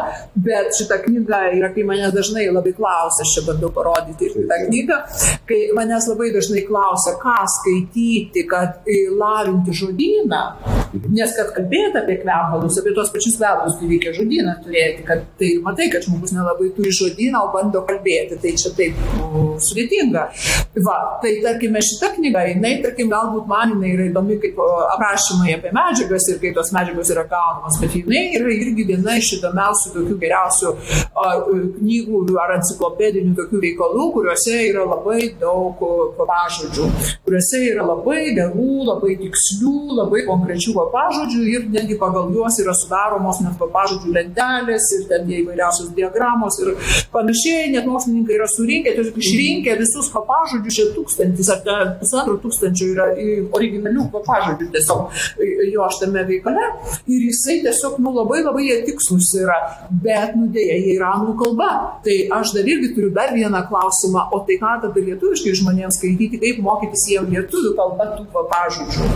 bet 0.47 0.71
šita 0.77 1.01
knyga 1.03 1.41
yra, 1.57 1.71
kai 1.75 1.85
manęs 1.87 2.13
dažnai 2.15 2.47
labai 2.51 2.73
klausia, 2.77 3.25
aš 3.25 3.33
čia 3.35 3.45
bandau 3.49 3.71
parodyti 3.73 4.29
ir 4.29 4.47
tą 4.49 4.59
knygą, 4.67 4.99
kai 5.49 5.59
manęs 5.77 6.09
labai 6.11 6.31
dažnai 6.35 6.63
klausia, 6.67 7.15
ką 7.21 7.37
skaityti, 7.57 8.45
kad 8.49 8.87
lavinti 9.17 9.75
žodyną, 9.81 10.43
nes 11.11 11.33
kad 11.37 11.51
kalbėti 11.55 12.01
apie 12.01 12.19
kvepalus, 12.21 12.77
apie 12.79 12.93
tos 12.95 13.11
pačius 13.13 13.37
kvepus, 13.39 13.77
tai 13.79 13.89
reikia 13.91 14.13
žodyną 14.15 14.55
turėti, 14.63 15.05
kad 15.07 15.23
tai 15.39 15.51
matai, 15.65 15.89
kad 15.93 16.05
žmogus 16.05 16.33
nelabai 16.35 16.69
turi 16.77 16.93
žodyną, 16.95 17.43
o 17.47 17.51
bando 17.53 17.83
kalbėti, 17.87 18.39
tai 18.43 18.53
čia 18.59 18.73
taip 18.77 18.97
nu, 19.17 19.43
sudėtinga. 19.63 20.27
Va, 20.85 20.97
tai 21.23 21.37
tarkime 21.43 21.81
šita 21.83 22.13
knyga, 22.17 22.45
jinai, 22.51 22.77
tarkim, 22.83 23.09
galbūt 23.11 23.49
man 23.49 23.75
jinai 23.75 23.93
yra 23.95 24.07
įdomi 24.11 24.39
kaip 24.43 24.59
aprašymai 24.63 25.57
apie 25.57 25.73
medžiagas 25.87 26.27
ir 26.31 26.39
kai 26.41 26.53
tos 26.55 26.71
medžiagos 26.75 27.11
yra 27.13 27.23
gaunamos, 27.31 27.79
bet 27.81 27.95
jinai 27.95 28.23
yra 28.37 28.51
irgi 28.53 28.85
viena 28.87 29.17
iš 29.19 29.33
įdomiausių 29.37 29.93
tokių 29.95 30.17
geriausių 30.23 30.73
ar, 31.23 31.43
knygų 31.77 32.21
ar 32.43 32.55
enciklopedinių 32.57 33.35
tokių 33.37 33.61
veikalų, 33.63 34.07
kuriuose 34.15 34.55
yra 34.69 34.85
labai 34.87 35.31
daug 35.41 35.83
pažodžių, 36.19 36.87
kuriuose 37.25 37.63
yra 37.71 37.85
labai 37.87 38.33
gerų, 38.37 38.69
labai 38.91 39.15
tikslių, 39.21 39.75
labai 40.01 40.23
konkrečių 40.27 40.75
pažodžių 40.93 41.43
ir 41.53 41.67
netgi 41.73 41.97
pagal 41.99 42.31
juos 42.35 42.59
yra 42.63 42.75
sudaromos 42.77 43.41
net 43.43 43.57
papažodžių 43.61 44.13
lentelės 44.17 44.89
ir 44.97 45.07
ten 45.11 45.31
įvairiausios 45.39 45.93
diagramos 45.97 46.59
ir 46.63 46.73
panašiai, 47.13 47.71
net 47.73 47.87
mokslininkai 47.89 48.37
yra 48.37 48.49
surinkę, 48.51 48.95
tiesiog 48.97 49.19
išrinkę 49.23 49.77
visus 49.81 50.11
papažodžius, 50.13 50.77
čia 50.77 50.87
tūkstantis 50.95 51.51
ar 51.53 51.93
pusantro 52.01 52.37
tūkstančio 52.43 52.91
yra 52.93 53.07
originalių 53.57 54.07
papažodžių 54.13 54.69
tiesiog 54.75 55.76
jo 55.77 55.87
šitame 55.93 56.25
veikale 56.27 56.65
ir 57.07 57.25
jisai 57.29 57.59
tiesiog 57.65 57.99
nu, 58.03 58.13
labai 58.17 58.41
labai 58.43 58.65
jie 58.67 58.79
tikslus 58.87 59.31
yra, 59.41 59.57
bet 60.03 60.35
nu 60.39 60.49
dėja 60.53 60.77
jie 60.81 60.95
yra 60.97 61.13
anglų 61.15 61.37
kalba. 61.43 61.71
Tai 62.05 62.17
aš 62.39 62.55
dar 62.57 62.67
irgi 62.67 62.93
turiu 62.95 63.11
dar 63.15 63.33
vieną 63.35 63.63
klausimą, 63.69 64.27
o 64.35 64.43
tai 64.47 64.59
ką 64.61 64.77
tada 64.85 65.05
lietuviškai 65.09 65.55
žmonėms 65.61 65.99
skaityti, 65.99 66.41
kaip 66.43 66.63
mokytis 66.65 67.07
jiem 67.13 67.29
lietuvių 67.33 67.75
kalbą 67.77 68.11
tų 68.17 68.27
papažodžių 68.35 69.11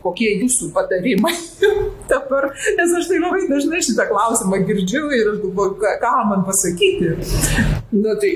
kokie 0.00 0.30
jūsų 0.40 0.70
patarimai 0.76 1.34
dabar, 2.12 2.50
nes 2.78 2.96
aš 3.00 3.10
tai 3.10 3.20
labai 3.20 3.44
dažnai 3.50 3.82
šitą 3.84 4.08
klausimą 4.10 4.62
girdžiu 4.68 5.04
ir 5.16 5.34
aš 5.34 5.44
galvoju, 5.44 5.76
ką 6.02 6.16
man 6.32 6.48
pasakyti. 6.48 7.14
Na 7.90 8.12
tai 8.22 8.30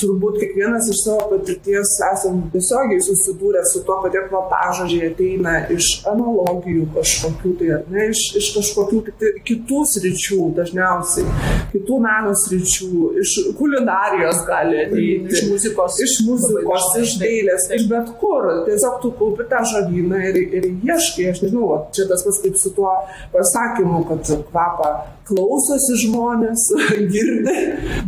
turbūt 0.00 0.38
kiekvienas 0.40 0.86
iš 0.88 1.02
savo 1.04 1.26
patirties 1.34 1.90
esam 2.06 2.38
tiesiogiai 2.54 3.02
susidūrę 3.04 3.60
su 3.68 3.82
tuo, 3.84 3.98
kad 4.00 4.14
tie 4.14 4.22
kvapažodžiai 4.30 5.10
ateina 5.10 5.58
iš 5.74 5.88
analogijų 6.08 6.86
kažkokių, 6.94 7.52
tai 7.60 7.68
ar 7.76 7.82
ne, 7.92 8.06
iš, 8.14 8.22
iš 8.40 8.48
kažkokių 8.56 9.02
kitų 9.48 9.82
sričių 9.92 10.48
dažniausiai, 10.56 11.26
kitų 11.74 11.98
meno 12.06 12.32
sričių, 12.46 13.12
iš 13.20 13.34
kulinarijos 13.58 14.40
gali 14.48 14.80
ateiti, 14.86 15.36
iš 15.36 15.44
muzikos, 15.50 16.00
iš, 16.06 16.16
muzikos, 16.30 16.88
iš 17.02 17.18
dailės, 17.20 17.68
iš 17.76 17.86
bet 17.92 18.08
kur. 18.22 18.48
Tiesiog 18.70 18.98
tu 19.04 19.12
kaupi 19.20 19.50
tą 19.52 19.60
žodyną 19.68 20.22
ir, 20.30 20.40
ir 20.48 20.70
ieškai, 20.72 21.28
aš 21.34 21.44
nežinau, 21.44 21.68
čia 21.92 22.08
tas 22.08 22.24
pats 22.24 22.40
kaip 22.40 22.56
su 22.56 22.72
tuo 22.72 22.96
pasakymu, 23.36 24.06
kad 24.08 24.32
kvapą 24.48 24.94
klausosi 25.28 26.00
žmonės, 26.06 26.66
girdi, 27.12 27.58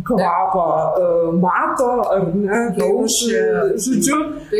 kvapą 0.07 0.54
uh, 0.55 1.29
mato 1.41 1.91
ar 2.15 2.27
ne, 2.33 2.61
jaučia. 2.79 3.45
Žodžiu, 3.75 4.19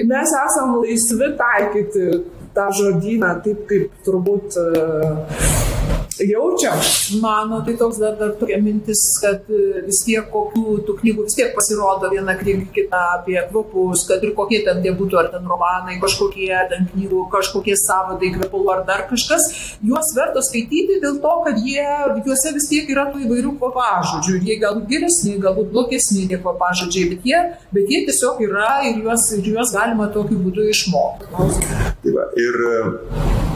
mes 0.10 0.36
esam 0.44 0.78
laisvi 0.82 1.32
taikyti 1.40 2.08
tą 2.56 2.70
žodyną 2.80 3.34
taip, 3.46 3.66
kaip 3.70 4.06
turbūt 4.08 4.60
uh, 4.62 5.85
Jaučiam. 6.20 6.80
Mano, 7.22 7.62
tai 7.66 7.76
toks 7.78 7.98
dar, 7.98 8.16
dar 8.16 8.32
tokia 8.40 8.58
mintis, 8.64 9.02
kad 9.20 9.50
e, 9.52 9.82
vis 9.84 10.00
tiek 10.06 10.30
kokių 10.32 10.78
tų 10.88 10.96
knygų 11.02 11.26
vis 11.28 11.36
tiek 11.36 11.52
pasirodo 11.58 12.08
viena 12.14 12.38
knyga 12.40 12.70
kita 12.76 13.02
apie 13.18 13.36
kvapus, 13.50 14.06
kad 14.08 14.24
ir 14.24 14.32
kokie 14.38 14.62
ten 14.64 14.80
tie 14.86 14.94
būtų, 14.96 15.20
ar 15.20 15.28
ten 15.34 15.50
romanai, 15.52 15.98
kažkokie 16.00 16.48
ten 16.72 16.88
knygų, 16.94 17.26
kažkokie 17.34 17.76
savadai 17.82 18.32
kvepalų 18.38 18.72
ar 18.78 18.86
dar 18.88 19.04
kažkas, 19.10 19.50
juos 19.84 20.14
verta 20.16 20.44
skaityti 20.46 21.02
dėl 21.04 21.20
to, 21.24 21.34
kad 21.48 21.60
jie, 21.60 21.84
juose 22.24 22.56
vis 22.56 22.70
tiek 22.72 22.88
yra 22.96 23.10
tų 23.12 23.26
įvairių 23.28 23.58
kvapažodžių. 23.60 24.40
Jie 24.48 24.60
galbūt 24.64 24.88
geresni, 24.94 25.36
galbūt 25.44 25.74
blogesni 25.76 26.30
tie 26.32 26.40
kvapažodžiai, 26.40 27.10
bet 27.12 27.28
jie, 27.28 27.44
bet 27.76 27.92
jie 27.92 28.06
tiesiog 28.08 28.40
yra 28.48 28.78
ir 28.88 29.04
juos, 29.04 29.28
ir 29.36 29.52
juos 29.52 29.76
galima 29.76 30.08
tokiu 30.16 30.40
būdu 30.48 30.70
išmokti. 30.72 31.28
Tai 32.06 32.16
va, 32.16 32.30
ir 32.40 33.55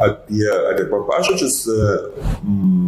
apie, 0.00 0.46
apie 0.72 0.86
papažodžius 0.90 1.58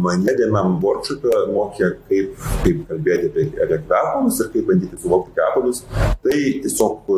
mane 0.05 0.35
vienam 0.39 0.79
workshopė 0.83 1.45
mokė, 1.53 1.91
kaip, 2.09 2.47
kaip 2.63 2.81
kalbėti 2.89 3.29
apie, 3.31 3.45
apie 3.65 3.79
kvepalus 3.85 4.41
ir 4.41 4.49
kaip 4.55 4.71
bandyti 4.71 5.01
suvokti 5.03 5.35
kvepalus. 5.37 5.83
Tai 6.25 6.39
tiesiog 6.65 7.13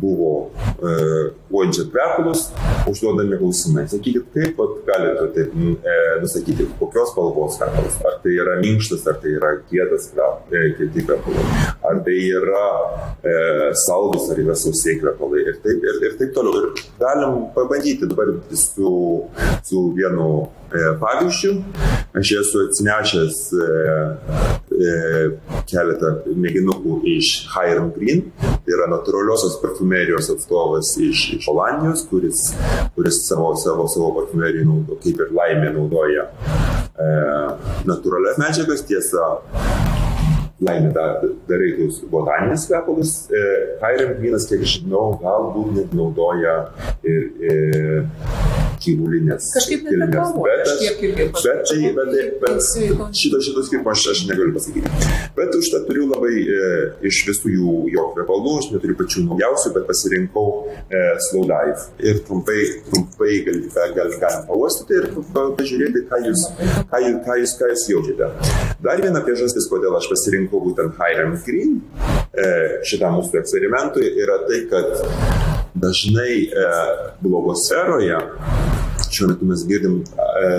buvo 0.00 0.50
e, 0.82 0.94
uodžia 1.50 1.86
kvepalus, 1.90 2.50
užduodami 2.90 3.38
klausimai. 3.40 3.86
Sakykit, 3.88 4.28
kaip 4.34 4.58
vat, 4.60 4.74
galite 4.88 5.28
taip 5.36 5.54
e, 5.56 5.96
nusakyti, 6.22 6.68
kokios 6.80 7.12
spalvos 7.12 7.58
kvepalas. 7.60 7.96
Ar 8.06 8.18
tai 8.24 8.34
yra 8.36 8.58
minkštas, 8.60 9.06
ar 9.08 9.20
tai 9.22 9.36
yra 9.38 9.54
kietas 9.70 10.10
kvepalai, 10.12 11.46
ar 11.86 12.02
tai 12.06 12.18
yra 12.40 12.66
e, 13.22 13.36
saldus, 13.86 14.28
ar 14.32 14.42
yra 14.42 14.56
sausiai 14.58 15.00
kvepalai 15.00 15.46
ir 15.46 15.60
taip, 15.64 15.80
ir, 15.80 16.02
ir 16.10 16.18
taip 16.20 16.34
toliau. 16.36 16.66
Ir 16.66 16.84
galim 17.00 17.48
pabandyti 17.56 18.08
dabar 18.10 18.34
su, 18.52 18.92
su 19.64 19.86
vienu 19.96 20.30
e, 20.72 20.92
pavyzdžiu. 21.00 21.56
Aš 22.16 22.32
esu 22.40 22.66
atsinešęs 22.66 23.40
e, 23.52 23.64
e, 23.64 24.65
keletą 25.70 26.12
mėginukų 26.36 27.00
iš 27.16 27.30
Hiram 27.54 27.90
Green, 27.96 28.26
tai 28.40 28.74
yra 28.76 28.88
natūraliosios 28.92 29.58
parfumerijos 29.62 30.28
atstovas 30.34 30.92
iš, 31.00 31.22
iš 31.38 31.48
Olandijos, 31.52 32.04
kuris, 32.10 32.42
kuris 32.96 33.22
savo, 33.28 33.54
savo, 33.60 33.88
savo 33.92 34.12
parfumeriją 34.20 34.66
naudoja, 34.68 35.00
kaip 35.04 35.22
ir 35.24 35.32
laimė 35.36 35.72
naudoja 35.76 36.28
e, 36.28 37.08
natūralias 37.88 38.40
medžiagas, 38.42 38.84
tiesa, 38.88 39.30
laimė 40.66 40.92
da, 40.96 41.08
darai 41.48 41.72
tuos 41.80 42.02
botaninės 42.12 42.68
kvepalus. 42.70 43.16
E, 43.30 43.42
Hiram 43.82 44.16
Greenas, 44.20 44.48
kiek 44.50 44.64
žinau, 44.76 45.08
galbūt 45.22 45.74
net 45.76 45.96
naudoja 45.96 46.58
ir, 47.06 47.28
ir 47.40 48.65
gyvulinės 48.86 49.50
Kažkaip 49.56 49.86
Bet, 49.86 50.62
aš 50.62 50.78
tiek 50.80 51.02
irgi 51.08 51.26
bet, 51.32 51.38
tai, 51.68 51.78
bet, 51.96 52.10
tai, 52.12 52.24
bet 52.42 53.16
šito, 53.20 53.40
šito 53.44 53.64
skirtumo 53.66 53.92
aš, 53.92 54.04
aš 54.12 54.22
negaliu 54.30 54.54
pasakyti. 54.56 54.92
Bet 55.36 55.56
užtat 55.58 55.86
turiu 55.88 56.06
labai 56.10 56.34
e, 56.42 56.70
iš 57.10 57.22
visų 57.30 57.52
jų 57.54 57.74
jo 57.94 58.06
kvepalų, 58.14 58.54
aš 58.60 58.70
neturiu 58.74 58.96
pačių 58.98 59.24
naujausių, 59.28 59.72
bet 59.76 59.88
pasirinkau 59.90 60.46
e, 60.66 61.02
Slow 61.28 61.46
Dive. 61.50 61.86
Ir 62.06 62.20
trumpai, 62.26 62.60
trumpai 62.88 63.40
gal, 63.46 63.60
gal, 63.96 64.14
galim 64.22 64.46
pauostyti 64.50 65.00
ir 65.00 65.08
pa- 65.34 65.48
pažiūrėti, 65.58 66.04
ką 66.10 66.22
jūs, 66.28 66.46
ką, 66.92 67.02
jūs, 67.04 67.20
ką, 67.26 67.38
jūs, 67.42 67.56
ką 67.60 67.70
jūs 67.72 67.86
jaučiate. 67.92 68.30
Dar 68.84 69.02
viena 69.02 69.22
priežastis, 69.24 69.68
kodėl 69.70 69.96
aš 69.98 70.10
pasirinkau 70.12 70.62
būtent 70.64 70.98
Hiram 71.00 71.36
Green 71.46 71.78
e, 72.32 72.48
šitam 72.86 73.18
mūsų 73.20 73.40
eksperimentui, 73.42 74.10
yra 74.22 74.40
tai, 74.48 74.62
kad 74.70 75.56
dažnai 75.76 76.46
e, 76.46 76.68
blogosferoje 77.24 78.20
šiuo 79.16 79.32
metu 79.32 79.48
mes 79.48 79.64
girdim 79.68 80.00
e, 80.02 80.50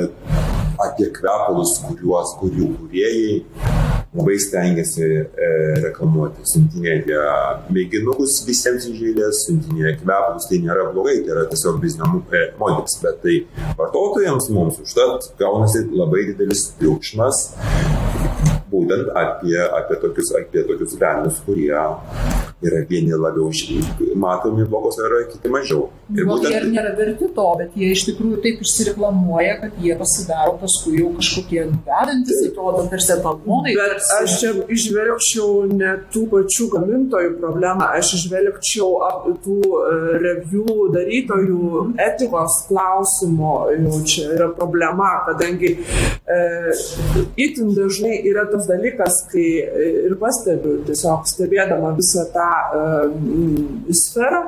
apie 0.88 1.10
kvepalus, 1.14 1.78
kuriuos, 1.86 2.36
kurių 2.42 2.72
kuriejai 2.78 3.38
labai 4.18 4.38
stengiasi 4.42 5.06
e, 5.06 5.50
reklamuoti. 5.84 6.46
Siuntinėja 6.52 7.24
mėginukus 7.74 8.40
visiems 8.48 8.88
eilės, 8.90 9.44
siuntinėja 9.46 9.98
kvepalus, 10.02 10.48
tai 10.50 10.62
nėra 10.64 10.90
blogai, 10.94 11.20
tai 11.26 11.36
yra 11.36 11.46
tiesiog 11.52 11.82
biznio 11.84 12.10
e, 12.32 12.44
modelis, 12.62 12.98
bet 13.04 13.22
tai 13.26 13.38
vartotojams 13.80 14.50
mums 14.56 14.82
užtat 14.86 15.32
gaunasi 15.42 15.86
labai 15.92 16.28
didelis 16.32 16.70
triukšmas 16.80 17.46
būtent 18.72 19.14
apie, 19.16 19.58
apie 19.58 20.00
tokius, 20.02 20.34
apie 20.40 20.64
tokius 20.68 20.98
velnius, 21.00 21.42
kurie 21.46 21.74
yra 22.66 22.82
vieni 22.90 23.14
labiau 23.14 23.52
matomi 24.18 24.66
blogos 24.66 24.98
yra, 24.98 25.22
kiti 25.30 25.50
mažiau. 25.54 25.90
Ir 26.10 26.26
Gal 26.26 26.40
jie 26.42 26.50
ir 26.50 26.64
būtent 26.64 26.74
nėra 26.74 26.94
verti 26.98 27.28
to, 27.36 27.46
bet 27.60 27.76
jie 27.78 27.90
iš 27.94 28.06
tikrųjų 28.08 28.40
taip 28.46 28.62
išsireklamuoja, 28.64 29.58
kad 29.62 29.82
jie 29.84 29.98
pasidaro 30.00 30.56
paskui 30.62 30.96
jau 31.02 31.12
kažkokie 31.20 31.66
vedantis, 31.86 32.40
atrodo 32.48 32.86
tarsi 32.90 33.12
etalonai. 33.18 33.76
Bet 33.78 33.94
tarsi- 33.94 34.16
aš 34.24 34.38
čia 34.42 34.54
išvelgčiau 34.78 35.50
ne 35.74 35.92
tų 36.14 36.24
pačių 36.32 36.70
gamintojų 36.74 37.34
problemą, 37.42 37.92
aš 38.00 38.14
išvelgčiau 38.18 38.90
tų 39.46 39.58
e, 39.62 40.00
review 40.26 40.88
darytojų 40.96 41.84
etikos 42.08 42.58
klausimo, 42.72 43.54
jau 43.76 44.02
čia 44.08 44.32
yra 44.34 44.50
problema, 44.58 45.12
kadangi 45.28 45.76
e, 45.78 46.42
itin 47.38 47.76
dažnai 47.78 48.18
yra 48.32 48.48
tas 48.50 48.66
dalykas, 48.72 49.22
kai 49.32 49.46
e, 49.62 49.88
ir 50.08 50.18
pastebiu, 50.22 50.80
tiesiog 50.88 51.28
stebėdama 51.30 51.94
visą 52.00 52.26
tą 52.34 52.47
e, 52.56 52.84
mm, 53.08 53.96
sferą, 54.04 54.44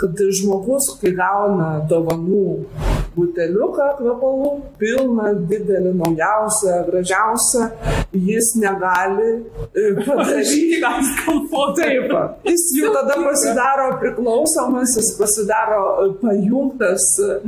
kad 0.00 0.22
žmogus, 0.40 0.92
kai 1.00 1.14
gauna 1.16 1.70
dovanų 1.90 2.46
buteliuką 3.16 3.88
kvepalų, 3.98 4.50
pilną, 4.80 5.32
didelį, 5.50 5.94
naujausią, 6.00 6.80
gražiausią, 6.90 7.68
jis 8.12 8.54
negali 8.60 9.28
e, 9.74 9.94
padaryti. 10.06 10.80
Taip, 11.76 12.12
jis 12.46 12.64
jau 12.76 12.92
tada 12.94 13.16
pasidaro 13.24 13.86
priklausomas, 14.00 14.96
jis 14.98 15.12
pasidaro 15.18 15.82
e, 16.04 16.08
pajungtas, 16.20 17.06
e, 17.24 17.38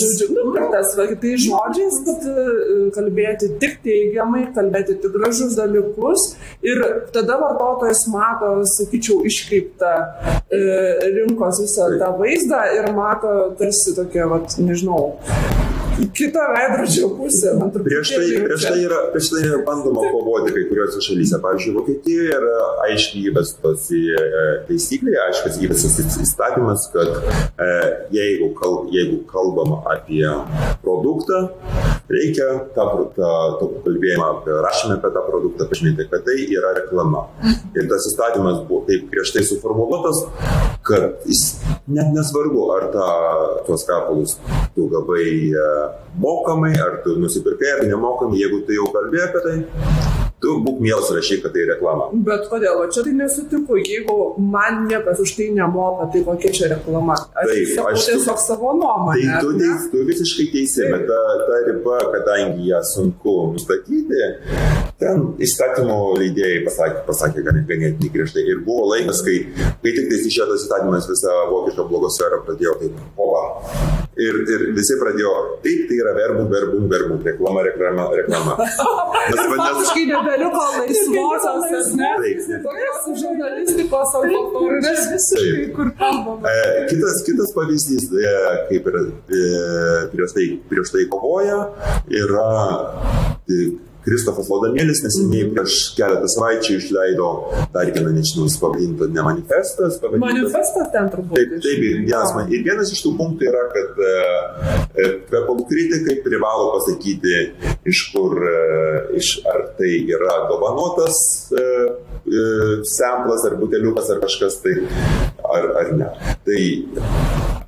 žodžiu, 0.00 0.30
nupirktas, 0.36 0.94
tai 0.96 1.34
žodžiais, 1.46 2.00
kad 2.08 2.28
kalbėti 2.96 3.52
tik 3.62 3.78
teigiamai, 3.84 4.46
kalbėti 4.56 4.98
tik 5.02 5.14
gražus 5.14 5.56
dalykus. 5.58 6.32
Ir 6.64 6.80
tada 7.14 7.38
vartotojas 7.40 8.04
mato, 8.12 8.54
sakyčiau, 8.76 9.20
iškreiptą 9.28 9.92
rinkos 11.14 11.60
visą 11.62 11.88
tą 12.00 12.10
vaizdą 12.18 12.60
ir 12.76 12.90
mato 12.96 13.32
tarsi 13.58 13.94
tokia, 13.96 14.26
vat, 14.30 14.56
nežinau, 14.62 14.93
kitą 16.14 16.40
veidrodžio 16.54 17.08
pusę. 17.18 17.52
Prieš 17.84 18.12
tai, 18.16 18.26
prieš 18.46 18.66
tai, 18.66 18.78
yra, 18.86 18.98
prieš 19.12 19.30
tai 19.32 19.42
yra 19.46 19.60
bandoma 19.66 20.02
kovoti 20.12 20.54
kai 20.54 20.64
kuriuose 20.68 21.02
šalyse. 21.04 21.40
Pavyzdžiui, 21.44 21.74
Vokietijoje 21.78 22.34
yra 22.38 22.68
aiškiai 22.86 23.30
įvestos 23.30 23.88
į 23.94 24.02
e, 24.18 24.44
taisyklė, 24.68 25.14
aiškiai 25.28 25.68
įvestas 25.68 26.18
įstatymas, 26.24 26.88
kad 26.94 27.12
e, 27.14 27.70
jeigu, 28.14 28.50
kal, 28.58 28.80
jeigu 28.94 29.22
kalbama 29.30 29.82
apie 29.94 30.26
produktą, 30.84 31.46
reikia 32.10 32.48
tą, 32.74 32.86
tą, 33.16 33.30
tą 33.60 33.68
kalbėjimą 33.84 34.26
apie 34.38 34.56
rašymą 34.66 34.98
apie 34.98 35.10
tą 35.14 35.22
produktą 35.28 35.68
pažymėti, 35.70 36.08
kad 36.10 36.24
tai 36.26 36.36
yra 36.52 36.74
reklama. 36.78 37.24
Ir 37.74 37.88
tas 37.90 38.08
įstatymas 38.10 38.60
buvo 38.68 38.84
taip 38.88 39.06
griežtai 39.12 39.44
suformuoluotas, 39.48 40.24
kad 40.84 41.24
jis 41.28 41.44
net 41.88 42.12
nesvarbu, 42.16 42.66
ar 42.76 42.90
tą, 42.94 43.08
tuos 43.68 43.86
kapulus 43.88 44.36
tu 44.74 44.88
gavai 44.92 45.30
e, 45.48 45.70
mokamai, 46.20 46.74
ar 46.80 47.00
tu 47.04 47.16
nusipirkai, 47.20 47.78
ar 47.78 47.86
nemokamai, 47.88 48.40
jeigu 48.42 48.64
tu 48.66 48.76
jau 48.76 48.90
kalbėjai 48.94 49.30
apie 49.30 49.44
tai, 49.46 49.56
tu 50.44 50.54
būk 50.66 50.78
mielas 50.84 51.08
rašyk, 51.16 51.42
kad 51.46 51.54
tai 51.56 51.64
reklama. 51.72 52.10
Bet 52.28 52.46
kodėl? 52.52 52.76
O 52.84 52.86
čia 52.92 53.02
tai 53.06 53.14
nesutinku. 53.16 53.78
Jeigu 53.80 54.16
man 54.54 54.84
niekas 54.90 55.20
už 55.24 55.32
tai 55.38 55.48
nemoka, 55.56 56.10
tai 56.12 56.20
kokia 56.28 56.52
čia 56.58 56.70
reklama? 56.74 57.16
Aš 57.32 57.48
Taip, 57.50 57.72
sakau 57.74 57.92
aš- 57.96 58.08
tiesiog 58.12 58.38
savo 58.44 58.72
nuomonę. 58.76 59.24
Tai 59.32 59.40
tu, 59.46 59.52
teis, 59.62 59.88
tu 59.92 60.04
visiškai 60.12 60.46
teisė, 60.54 60.90
bet 60.92 61.06
ta, 61.08 61.20
ta 61.48 61.56
riba, 61.70 61.98
kadangi 62.14 62.68
ją 62.70 62.80
sunku 62.94 63.34
nustatyti, 63.56 64.20
ten 65.04 65.24
įstatymo 65.44 65.98
leidėjai 66.20 66.62
pasakė, 66.66 67.02
pasakė 67.08 67.44
gan- 67.46 67.62
ganėtinai 67.68 68.12
griežtai. 68.14 68.46
Ir 68.54 68.62
buvo 68.66 68.88
laikas, 68.94 69.20
kai, 69.26 69.36
kai 69.82 69.92
tik 69.92 70.08
tai 70.10 70.20
išėjo 70.30 70.48
tas 70.50 70.64
įstatymas, 70.66 71.10
visa 71.12 71.36
vokiška 71.52 71.86
blogosfera 71.90 72.40
pradėjo 72.46 72.78
taip, 72.80 73.04
ova. 73.20 73.44
Ir, 74.14 74.36
ir 74.46 74.60
visi 74.76 74.94
pradėjo, 75.00 75.30
taip, 75.64 75.86
tai 75.90 75.96
yra 75.98 76.12
verbų, 76.14 76.44
verbų, 76.52 76.82
verbų, 76.92 77.16
reklama, 77.26 77.64
reklama, 77.66 78.08
reklama. 78.14 78.56
Nes, 79.24 79.38
nes, 79.40 79.54
Faktiškai 79.56 80.02
nebeliko 80.10 80.62
laisvosios, 80.74 81.62
ar 81.64 81.86
ne? 81.96 82.10
Taip, 82.20 82.64
žurnalistikos 83.20 84.14
autorinės 84.20 85.08
visiškai, 85.12 85.64
kur 85.76 85.90
kalbama. 85.98 86.50
E, 86.50 86.84
kitas, 86.90 87.22
kitas 87.26 87.54
pavyzdys, 87.56 88.06
e, 88.20 88.34
kaip 88.70 88.90
ir 88.90 89.00
e, 89.00 89.42
prieš, 90.12 90.36
tai, 90.36 90.46
prieš 90.70 90.94
tai 90.94 91.06
kovoja, 91.12 91.60
yra 92.22 92.48
Kristofas 94.04 94.48
Laudamėlis 94.52 95.00
neseniai 95.04 95.46
prieš 95.54 95.76
keletą 95.96 96.28
savaičių 96.34 96.76
išleido 96.80 97.28
dar 97.74 97.88
vieną, 97.94 98.12
nežinau, 98.18 98.44
jis 98.48 98.58
pavadinta 98.60 99.08
ne 99.10 99.24
manifestas, 99.24 99.96
pavadintas. 100.02 100.24
Manifestas 100.26 100.90
ten 100.92 101.08
turbūt. 101.14 101.38
Taip, 101.38 101.54
taip, 101.64 101.84
ir 101.88 102.02
vienas, 102.04 102.34
man- 102.36 102.52
ir 102.52 102.64
vienas 102.66 102.92
iš 102.92 103.00
tų 103.06 103.14
punktų 103.20 103.48
yra, 103.50 103.64
kad 103.72 104.02
e, 104.10 104.12
e, 105.00 105.08
kvepalų 105.30 105.66
kritikai 105.70 106.18
privalo 106.26 106.68
pasakyti, 106.76 107.38
iš 107.94 108.02
kur, 108.12 108.36
iš, 109.16 109.32
ar 109.50 109.64
tai 109.78 109.92
yra 110.14 110.36
dovanotas 110.52 111.18
samplas, 112.88 113.44
ar 113.48 113.58
buteliukas, 113.60 114.10
ar 114.14 114.22
kažkas 114.24 114.60
tai, 114.64 114.78
ar, 115.44 115.70
ar 115.82 115.92
ne. 115.98 116.10
Tai 116.46 116.60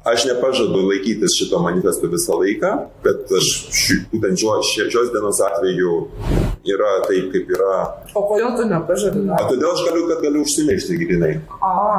Aš 0.07 0.23
nepažadu 0.29 0.85
laikytis 0.87 1.35
šito 1.35 1.59
manifesto 1.59 2.07
visą 2.07 2.37
laiką, 2.39 2.69
bet 3.03 3.33
aš 3.35 3.47
ši, 3.75 3.97
būtent 4.13 4.39
šios, 4.39 4.69
šios 4.93 5.09
dienos 5.11 5.41
atveju 5.43 5.97
yra 6.75 6.93
taip, 7.07 7.29
kaip 7.33 7.51
yra. 7.57 7.77
O 8.17 8.25
kodėl 8.31 8.57
tu 8.59 8.67
nepažadi? 8.71 9.23
O 9.27 9.41
todėl 9.51 9.71
aš 9.73 9.83
galiu, 9.89 10.05
kad 10.11 10.23
galiu 10.25 10.45
užsimiršti 10.47 10.99
grinai. 11.03 11.33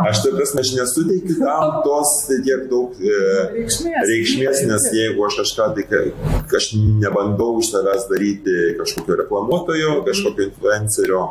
Aš 0.09 0.23
taip 0.25 0.37
prasme, 0.39 0.63
aš 0.63 0.73
nesuteikiu 0.77 1.37
tam 1.41 1.77
tos 1.87 2.13
tiek 2.29 2.65
daug 2.71 2.95
e, 3.01 3.17
reikšmės, 3.55 4.11
reikšmės, 4.11 4.63
nes 4.71 4.87
jeigu 4.95 5.25
aš 5.27 5.39
kažką, 5.41 5.69
tai 5.77 6.01
aš 6.57 6.69
nebandau 7.01 7.57
iš 7.61 7.71
savęs 7.73 8.07
daryti 8.11 8.55
kažkokio 8.79 9.17
reklamuotojo, 9.23 9.93
kažkokio 10.07 10.47
influencerio 10.49 11.23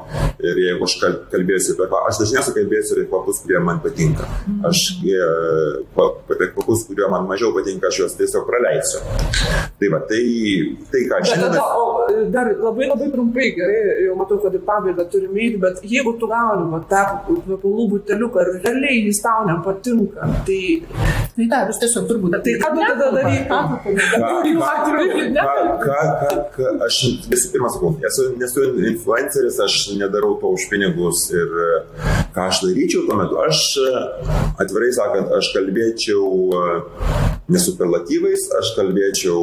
ir 0.44 0.62
jeigu 0.66 0.86
aš 0.86 0.96
kalbėsiu 1.32 1.76
apie, 1.76 2.02
aš 2.10 2.20
dažniausiai 2.22 2.56
kalbėsiu 2.60 2.96
apie 2.96 3.06
kvapus, 3.10 3.42
kurie 3.44 3.62
man 3.62 3.80
patinka. 3.84 4.28
Aš 4.68 4.82
e, 5.02 5.20
apie 5.96 6.50
kvapus, 6.54 6.86
kurie 6.90 7.08
man 7.12 7.28
mažiau 7.30 7.52
patinka, 7.56 7.90
aš 7.90 8.02
juos 8.02 8.16
tiesiog 8.18 8.46
praleisiu. 8.48 9.02
Tai 9.80 9.92
va, 9.92 10.02
tai, 10.08 10.22
tai 10.92 11.04
ką 11.10 11.22
šiandien. 11.26 11.56
E, 11.56 12.26
dar 12.32 12.52
labai 12.54 12.90
labai 12.90 13.08
trumpai, 13.12 13.25
gerai, 13.34 13.78
jau 14.06 14.16
matau, 14.18 14.38
kad 14.42 14.54
į 14.54 14.62
pabaigą 14.66 15.06
turime 15.12 15.42
eiti, 15.44 15.60
bet 15.62 15.80
jeigu 15.84 16.16
tu 16.20 16.28
gauni 16.30 16.82
tą 16.90 17.04
kvepalų 17.26 17.88
buteliuką 17.94 18.44
ir 18.44 18.52
realiai 18.60 19.06
jis 19.06 19.22
tau 19.24 19.46
nepatinka, 19.48 20.28
tai... 20.46 21.25
Tai 21.36 21.46
dar, 21.52 21.66
jūs 21.68 21.76
tiesiog 21.82 22.06
turbūt... 22.08 22.34
Tai 22.46 22.52
ką 22.62 22.68
tu 22.72 22.80
tada 22.80 23.06
darytum? 23.12 23.64
Aš 26.86 27.00
visų 27.28 27.50
pirma 27.52 27.68
sakau, 27.74 27.90
esu, 28.08 28.30
nesu 28.40 28.64
influenceris, 28.92 29.58
aš 29.60 29.76
nedarau 30.00 30.38
to 30.40 30.54
už 30.56 30.64
pinigus 30.70 31.26
ir 31.36 31.52
ką 32.32 32.46
aš 32.48 32.62
daryčiau 32.64 33.04
tuo 33.04 33.18
metu, 33.20 33.36
aš 33.44 33.58
atvirai 34.64 34.88
sakant, 34.96 35.28
aš 35.36 35.52
kalbėčiau 35.58 36.24
ne 37.52 37.60
superlatyvais, 37.62 38.48
aš 38.56 38.72
kalbėčiau 38.78 39.40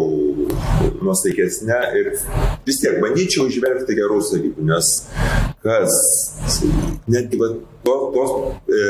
nuosaikesnė 0.97 1.82
ir 2.01 2.15
vis 2.65 2.82
tiek 2.82 2.97
bandyčiau 3.06 3.45
išvelgti 3.51 4.01
gerų 4.01 4.17
savybių, 4.32 4.65
nes 4.73 4.95
kas, 5.63 5.93
netgi 7.08 7.39
va, 7.39 7.49
to, 7.86 7.95
tos, 8.15 8.34
e, 8.67 8.82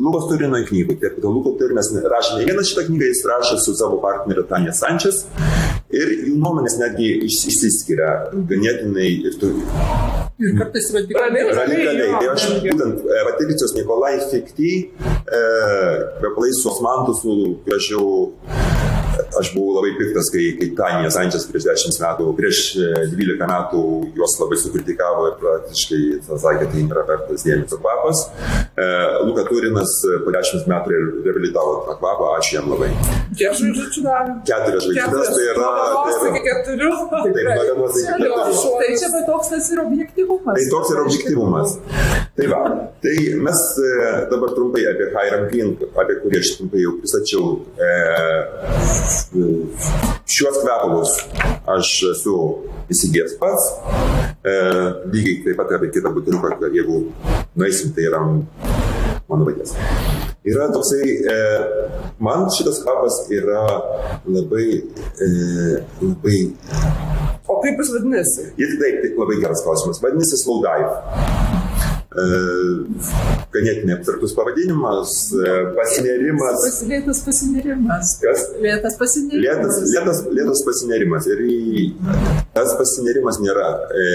Lukos 0.00 0.28
Turino 0.30 0.60
knygų, 0.68 0.96
tiek 1.02 1.18
Luko 1.24 1.54
Turinas 1.60 1.90
rašė 1.92 2.38
ne 2.38 2.48
vieną 2.48 2.64
šitą 2.68 2.86
knygą, 2.88 3.10
jis 3.10 3.22
rašė 3.28 3.58
su 3.60 3.76
savo 3.76 4.00
partneriu 4.02 4.46
Tanja 4.48 4.72
Sančias 4.76 5.26
ir 5.92 6.12
jų 6.28 6.38
nuomonės 6.40 6.78
netgi 6.80 7.10
išsiskiria 7.28 8.12
ganėtinai 8.48 9.08
ir 9.28 9.38
tu. 9.40 9.52
Ir 10.42 10.56
kartais 10.58 10.88
radikaliai. 10.96 11.52
Radikaliai. 11.54 12.12
Tai 12.16 12.30
aš 12.32 12.46
būtent 12.64 13.04
e, 13.04 13.24
Patricijos 13.28 13.76
Nikolai 13.76 14.14
Fikty, 14.30 14.72
e, 14.82 15.42
kvepalai 16.18 16.54
su 16.56 16.70
osmantu, 16.72 17.14
su 17.20 17.36
gražiu 17.68 18.06
Aš 19.40 19.52
buvau 19.54 19.78
labai 19.78 19.94
piktas, 19.96 20.28
kai, 20.32 20.44
kai 20.58 20.68
Tanija 20.76 21.10
Sančias 21.14 21.46
prieš 21.48 21.64
10 21.70 22.00
metų, 22.02 22.26
prieš 22.36 22.60
12 23.12 23.32
e, 23.32 23.48
metų 23.48 23.82
juos 24.18 24.36
labai 24.40 24.58
sukritikavo 24.60 25.28
ir 25.30 25.38
praktiškai 25.40 26.00
sakė, 26.28 26.68
tai 26.72 26.84
nėra 26.84 27.04
vertas 27.08 27.46
dėmesio 27.46 27.78
kvapas. 27.80 28.26
E, 28.76 28.88
Luka 29.28 29.46
Turinas 29.48 29.94
po 30.26 30.34
10 30.36 30.68
metų 30.72 31.00
reabilitavo 31.24 31.78
tą 31.88 31.96
kvapą, 32.00 32.32
ačiū 32.38 32.58
jam 32.58 32.68
labai. 32.74 32.90
Kiek 33.32 33.56
žvaigždžių 33.56 34.04
davė? 34.04 34.36
Keturias 34.50 34.86
žvaigždės, 34.88 35.32
tai 35.32 35.48
yra... 35.54 35.70
Tai 36.02 36.28
yra 36.28 36.44
keturių. 36.48 36.92
Taip, 37.12 37.32
nuo 37.32 37.64
vienos 37.70 37.98
iki 38.02 38.12
keturių. 38.12 38.76
Tai 38.82 38.90
čia 39.00 39.10
bet 39.16 39.28
toks 39.30 39.52
tas 39.54 39.72
yra 39.72 39.86
objektivumas. 39.88 40.58
Tai 40.60 40.68
toks 40.76 40.92
yra 40.92 41.06
objektivumas. 41.06 41.76
Tai 42.36 42.48
va, 42.52 42.62
tai 43.04 43.16
mes 43.48 43.64
e, 43.80 43.90
dabar 44.30 44.54
trumpai 44.56 44.84
apie 44.92 45.10
Hiram 45.12 45.48
Green, 45.50 45.74
apie 46.00 46.16
kurį 46.22 46.40
aš 46.40 46.54
trumpai 46.58 46.84
jau 46.84 46.94
pristačiau. 47.00 47.50
E, 47.76 47.90
šiuos 49.30 50.58
kvepalus 50.62 51.16
aš 51.76 51.90
esu 52.12 52.36
įsigijęs 52.92 53.38
pats. 53.40 53.68
E, 54.42 54.54
lygiai 55.12 55.42
taip 55.46 55.60
pat 55.60 55.74
apie 55.76 55.92
kitą 55.94 56.12
buteliuką, 56.14 56.70
jeigu 56.74 57.04
nueisim, 57.56 57.92
tai 57.94 58.08
yra 58.10 58.22
mano 58.26 59.46
paties. 59.46 59.76
Yra 60.44 60.66
toksai, 60.74 61.06
e, 61.06 61.36
man 62.18 62.48
šitas 62.50 62.82
kvapas 62.82 63.20
yra 63.30 63.62
labai, 64.26 64.68
e, 65.22 65.28
labai. 66.02 66.40
O 67.46 67.60
kaip 67.62 67.78
jis 67.78 67.92
vadinasi? 67.94 68.48
Jis 68.58 68.78
taip, 68.80 69.02
taip, 69.04 69.18
labai 69.22 69.38
geras 69.42 69.62
klausimas. 69.62 70.02
Vadinasi 70.02 70.42
Slow 70.42 70.64
Dive. 70.66 71.61
Ganėtinai 73.52 73.96
abstraktus 73.96 74.34
pavadinimas, 74.36 75.14
pasinerimas. 75.78 76.66
Lėtas 76.88 77.22
pasinerimas. 77.26 78.16
Kas? 78.22 78.46
Lėtas 78.60 78.98
pasinerimas. 79.00 79.46
Lėtas, 79.46 79.82
lėtas, 79.94 80.24
lėtas 80.40 80.64
pasinerimas. 80.68 81.28
Ir 81.32 81.44
tas 82.52 82.74
pasinerimas 82.76 83.38
nėra, 83.40 83.68
e, 83.96 84.08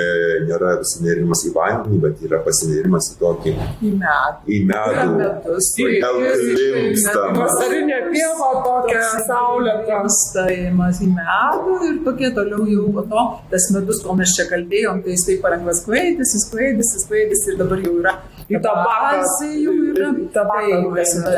nėra 0.46 0.76
pasinerimas 0.82 1.42
į 1.48 1.54
vandenį, 1.56 2.00
bet 2.04 2.22
yra 2.28 2.40
pasinerimas 2.46 3.10
į 3.14 3.18
tokį. 3.22 3.54
Į 3.82 3.94
medų. 3.98 4.54
Į 4.54 4.60
medų. 4.70 5.08
Metus. 5.22 5.72
Gal 6.04 6.20
klimpstam. 6.22 7.40
Vasarinė 7.42 8.00
pieva 8.12 8.52
tokia 8.68 9.04
saulė. 9.26 9.76
Pastavimas 9.88 11.02
į 11.02 11.10
medų 11.16 11.78
ir 11.90 12.00
tokie 12.06 12.32
toliau 12.38 12.68
jau 12.70 12.88
po 12.94 13.06
to, 13.10 13.26
tas 13.52 13.70
medus, 13.76 14.02
kol 14.06 14.18
mes 14.20 14.34
čia 14.38 14.46
kalbėjom, 14.52 15.02
tai 15.06 15.16
jis 15.16 15.26
taip 15.32 15.44
palengva 15.46 15.74
sklaidėsi, 15.78 16.44
sklaidėsi, 16.46 17.04
sklaidėsi 17.06 17.54
ir 17.54 17.62
dabar 17.62 17.82
jau 17.82 17.96
yra 18.04 18.14
į 18.48 18.62
tabaką. 18.64 19.24
jau 19.66 19.74
yra. 19.92 20.12
Tabaką 20.38 20.94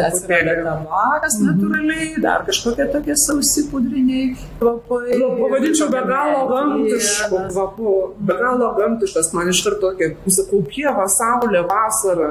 atsiranda 0.10 0.76
tabakas 0.84 1.40
natūraliai, 1.46 2.12
dar 2.22 2.44
kažkokie 2.48 2.86
tokie 2.94 3.16
sausi 3.24 3.66
pudriniai 3.72 4.36
kvapai. 4.60 5.18
Pavadinčiau 5.40 5.90
be 5.94 6.04
galo 6.10 6.44
gamtišku 6.90 7.44
kvapu, 7.52 7.96
be 8.20 8.38
galo 8.40 8.74
gamtiškas, 8.80 9.34
man 9.34 9.50
iš 9.52 9.64
karto 9.68 9.90
tokia, 9.90 10.14
sakau, 10.34 10.62
pieva, 10.70 11.06
saulė, 11.12 11.64
vasara, 11.68 12.30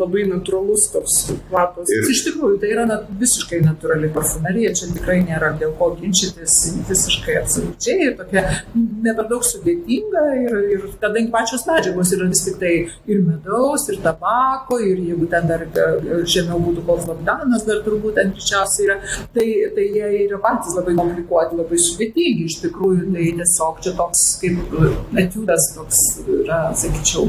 labai 0.00 0.24
natūralus 0.30 0.86
toks 0.92 1.16
kvapas. 1.48 1.90
Ir 1.92 2.08
iš 2.12 2.22
tikrųjų 2.28 2.60
tai 2.62 2.72
yra 2.74 2.86
nat, 2.88 3.08
visiškai 3.20 3.60
natūrali 3.64 4.10
parfumerija, 4.14 4.72
čia 4.78 4.90
tikrai 4.94 5.20
nėra 5.26 5.52
dėl 5.60 5.74
ko 5.78 5.90
ginčytis, 5.98 6.56
visiškai 6.88 7.36
absoliučiai, 7.42 8.12
tokia 8.18 8.44
ne 8.74 9.14
per 9.16 9.28
daug 9.30 9.44
sudėtinga. 9.46 10.24
Ir, 10.40 10.58
ir 10.76 10.86
kadangi 11.02 11.32
pačios 11.34 11.66
medžiagos 11.68 12.14
yra 12.16 12.28
vis 12.30 12.44
tik 12.46 12.58
tai 12.62 12.74
ir 13.10 13.22
medaus, 13.26 13.86
ir 13.92 14.00
tabako, 14.04 14.80
ir 14.84 15.02
jeigu 15.10 15.28
ten 15.30 15.48
dar 15.50 15.66
e, 15.66 16.20
žemiau 16.30 16.60
būtų 16.64 16.84
koks 16.88 17.08
labdanas, 17.10 17.66
dar 17.68 17.82
turbūt 17.86 18.16
ten 18.18 18.34
greičiausiai 18.36 18.88
yra, 18.88 18.98
tai, 19.36 19.46
tai 19.76 19.88
jie 19.96 20.10
yra 20.26 20.40
patys 20.42 20.76
labai 20.78 20.96
komplikuoti, 20.98 21.60
labai 21.60 21.80
sudėtingi. 21.80 22.48
Iš 22.50 22.60
tikrųjų, 22.64 23.10
tai 23.14 23.28
tiesiog 23.50 23.80
čia 23.82 23.92
toks 23.98 24.20
kaip 24.40 24.74
e, 24.78 24.90
etiudas 25.24 25.66
toks 25.74 25.98
yra, 26.30 26.60
sakyčiau, 26.78 27.26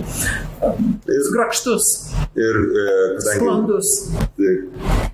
um, 0.68 0.92
grakštus. 1.34 1.88
Ir 2.38 2.60
e, 2.62 2.86
kadangi 3.18 3.40
sklandus. 3.40 3.90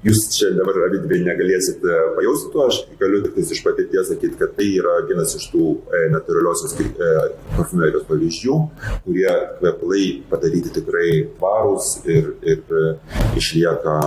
Jūs 0.06 0.28
čia 0.36 0.52
dabar 0.56 0.78
abidvi 0.88 1.24
negalėsite 1.26 1.96
pajausti 2.17 2.52
to, 2.54 2.65
aš 2.67 2.82
galiu 3.00 3.24
tik 3.26 3.39
iš 3.41 3.63
patirties 3.65 4.12
sakyti, 4.12 4.38
kad 4.39 4.54
tai 4.58 4.67
yra 4.78 5.00
vienas 5.08 5.36
iš 5.39 5.48
tų 5.54 5.72
e, 5.88 6.04
natūraliosios 6.13 6.76
e, 6.84 7.10
parfumerijos 7.56 8.06
pavyzdžių, 8.10 8.60
kurie 9.08 9.32
kvepalai 9.62 10.06
padaryti 10.30 10.76
tikrai 10.78 11.10
tvarūs 11.39 11.98
ir, 12.12 12.36
ir 12.46 12.78
e, 12.84 12.93
išlieka 13.39 13.98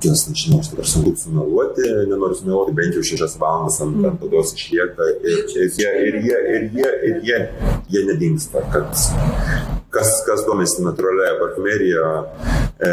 kokias, 0.00 0.28
nežinau, 0.28 0.60
aš 0.60 0.70
dabar 0.72 0.86
sunku 0.86 1.12
sumeluoti, 1.16 1.82
nenoriu 2.08 2.36
sumeluoti, 2.38 2.72
bent 2.72 2.96
jau 2.96 3.02
šešias 3.04 3.36
valandas 3.40 3.80
ant, 3.84 3.98
ant 4.08 4.22
odos 4.24 4.54
išlieka 4.56 5.08
ir, 5.20 5.42
ir, 5.60 5.74
jie, 5.76 5.90
ir, 6.06 6.16
jie, 6.24 6.38
ir, 6.54 6.64
jie, 6.76 6.92
ir 7.08 7.20
jie, 7.26 7.40
jie 7.92 8.04
nedingsta. 8.08 8.64
Kad, 8.72 8.96
kas, 9.92 10.12
kas 10.24 10.44
domisi 10.48 10.84
natūraliąją 10.86 11.36
parfumeriją, 11.42 12.06
e, 12.80 12.92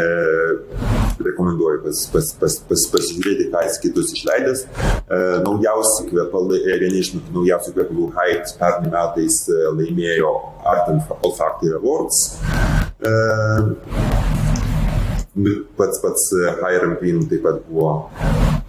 rekomenduoju 1.24 1.80
pas, 1.86 2.02
pas, 2.12 2.32
pas, 2.42 2.58
pas, 2.68 2.86
pasižiūrėti, 2.92 3.48
ką 3.54 3.64
jis 3.66 3.80
kitus 3.86 4.12
išleidęs. 4.18 4.66
E, 4.68 5.20
naujausi 5.46 6.10
kvepalai, 6.10 6.60
e, 6.60 6.80
vieni 6.82 7.00
iš 7.04 7.14
naujausių 7.16 7.72
kvepalų 7.78 8.10
Hype 8.18 8.58
pernai 8.60 8.92
metais 8.92 9.46
e, 9.48 9.62
laimėjo 9.80 10.34
Art 10.68 10.92
and 10.92 11.16
Olfactory 11.22 11.72
Awards. 11.80 12.36
E, 13.00 14.37
pats 15.78 16.00
pats 16.04 16.28
e, 16.38 16.54
Hiram 16.62 16.96
Green 17.00 17.24
taip 17.30 17.42
pat 17.46 17.62
buvo 17.68 17.92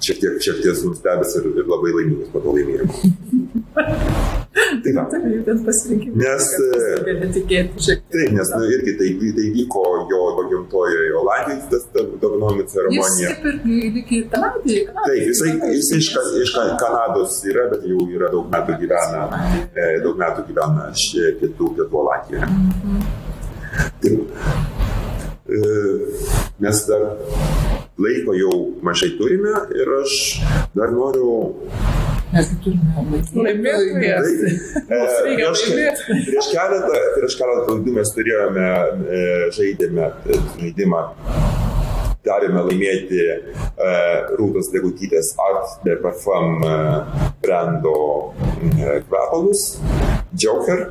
šiek 0.04 0.22
tiek, 0.22 0.40
šiek 0.46 0.62
tiek 0.64 0.84
nustebęs 0.86 1.38
ir, 1.42 1.50
ir 1.64 1.70
labai 1.70 1.96
laimingas 1.98 2.30
po 2.34 2.44
to 2.46 2.56
laimėjimo. 2.58 2.94
Tai 4.60 4.92
va. 4.96 5.04
Taip, 5.10 5.24
bet 5.46 5.62
pasirinkimas. 5.66 6.18
Nes, 6.20 6.48
e, 6.60 6.90
Gali 7.06 7.14
netikėti 7.24 7.84
šiek 7.86 8.02
tiek. 8.02 8.12
Taip, 8.14 8.34
nes 8.36 8.52
nu, 8.54 8.62
irgi 8.76 8.94
tai, 9.00 9.08
tai 9.38 9.46
vyko 9.56 9.84
jo 10.12 10.20
gimtojoje 10.52 11.14
Olandijoje, 11.20 11.62
tas 11.72 11.86
dovanojimo 12.22 12.64
Jis 12.66 12.74
ceremonija. 12.74 13.32
kaip 13.44 13.48
ir 13.48 13.90
lyg 13.96 14.14
ir 14.18 14.28
Kanadai. 14.34 14.78
Taip, 15.00 15.22
jisai, 15.30 15.54
jis 15.74 15.92
iš, 16.00 16.12
iš 16.44 16.54
Ka- 16.56 16.78
Kanados 16.84 17.40
yra, 17.50 17.68
bet 17.72 17.88
jau 17.90 18.06
yra 18.14 18.32
daug 18.36 18.50
metų 18.54 18.78
gyvena, 18.84 19.26
e, 19.74 19.90
daug 20.06 20.20
metų 20.22 20.46
gyvena 20.52 20.90
pietų, 21.42 21.74
pietų 21.80 22.02
Olandijoje. 22.04 22.52
Taip. 24.04 24.99
E, 25.50 25.62
mes 26.62 26.84
dar 26.88 27.06
laiko 27.98 28.36
jau 28.38 28.54
mažai 28.86 29.16
turime 29.18 29.56
ir 29.76 29.94
aš 30.02 30.14
dar 30.78 30.94
noriu 30.94 31.56
Mes 32.30 32.50
turime 32.62 33.02
Laimėtoją. 33.34 34.18
Tai, 34.22 34.52
e, 34.98 35.06
prieš, 35.26 35.64
laimėti. 35.66 36.18
prieš 36.30 36.52
keletą, 36.54 37.00
prieš 37.16 37.38
keletą 37.40 37.74
laidų 37.74 37.96
mes 37.96 38.12
turėjome, 38.14 38.68
e, 39.18 39.24
žaidėme 39.58 40.06
e, 40.06 40.42
žaidimą, 40.60 41.02
darėme 42.28 42.66
laimėti 42.68 43.24
e, 43.26 43.40
Rūtos 44.38 44.70
Degutytės 44.74 45.34
Art 45.42 45.80
de 45.86 45.96
Parfum 46.04 46.62
e, 46.62 46.76
brando 47.42 47.96
e, 48.36 49.00
kvepalus, 49.08 49.80
Joker. 50.38 50.90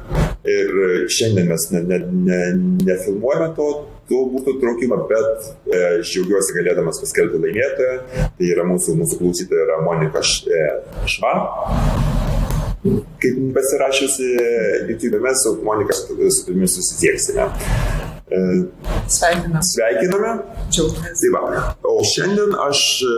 Ir 0.48 0.74
šiandien 1.12 1.50
mes 1.50 1.68
ne, 1.74 1.84
ne, 1.86 1.98
ne, 2.26 2.42
nefilmuojame 2.88 3.52
to, 3.58 3.68
to 4.08 4.22
būtų 4.34 4.56
traukimą, 4.62 4.98
bet 5.10 5.48
e, 5.72 5.82
aš 6.00 6.12
džiaugiuosi 6.14 6.56
galėdamas 6.58 7.00
paskelbti 7.02 7.40
laimėtoją. 7.44 7.96
Tai 8.38 8.50
yra 8.54 8.64
mūsų, 8.68 8.96
mūsų 9.02 9.20
klausytoja 9.22 9.66
yra 9.68 9.80
Monika 9.86 10.22
Š- 10.24 10.48
e, 10.48 10.64
Šva 11.14 11.34
kaip 13.18 13.38
pasirašiusi 13.56 14.26
YouTube, 14.88 15.18
mes 15.20 15.40
su 15.42 15.56
Monika 15.66 15.92
su 15.92 16.06
tavimi 16.46 16.68
susisieksime. 16.70 17.42
E, 18.30 18.38
Sveikinam. 19.08 19.62
Sveikiname. 19.64 20.30
Džiaugiamės. 20.70 21.22
Tai 21.22 21.30
va. 21.34 21.62
O 21.88 21.96
šiandien 22.06 22.54
aš 22.68 22.82
e, 23.08 23.12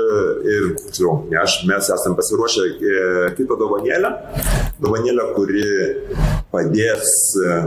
ir, 0.54 0.68
tiksliau, 0.80 1.16
ne 1.30 1.40
aš, 1.42 1.58
mes 1.68 1.90
esame 1.96 2.16
pasiruošę 2.18 2.66
e, 2.70 3.00
kitą 3.38 3.58
dovanėlę. 3.60 4.12
Dovanėlę, 4.80 5.28
kuri 5.36 5.64
padės 6.54 7.10
e, 7.42 7.58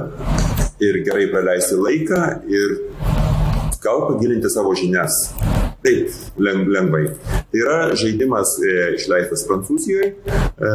ir 0.88 1.00
gerai 1.08 1.28
praleisti 1.32 1.78
laiką 1.80 2.22
ir 2.52 2.78
gal 3.84 4.06
pagilinti 4.08 4.52
savo 4.52 4.74
žinias. 4.80 5.18
Taip, 5.84 6.14
leng, 6.40 6.70
lengvai. 6.72 7.10
Tai 7.52 7.60
yra 7.60 7.80
žaidimas 8.00 8.54
e, 8.64 8.76
išleistas 8.96 9.44
Prancūzijoje. 9.50 10.14
E, 10.14 10.72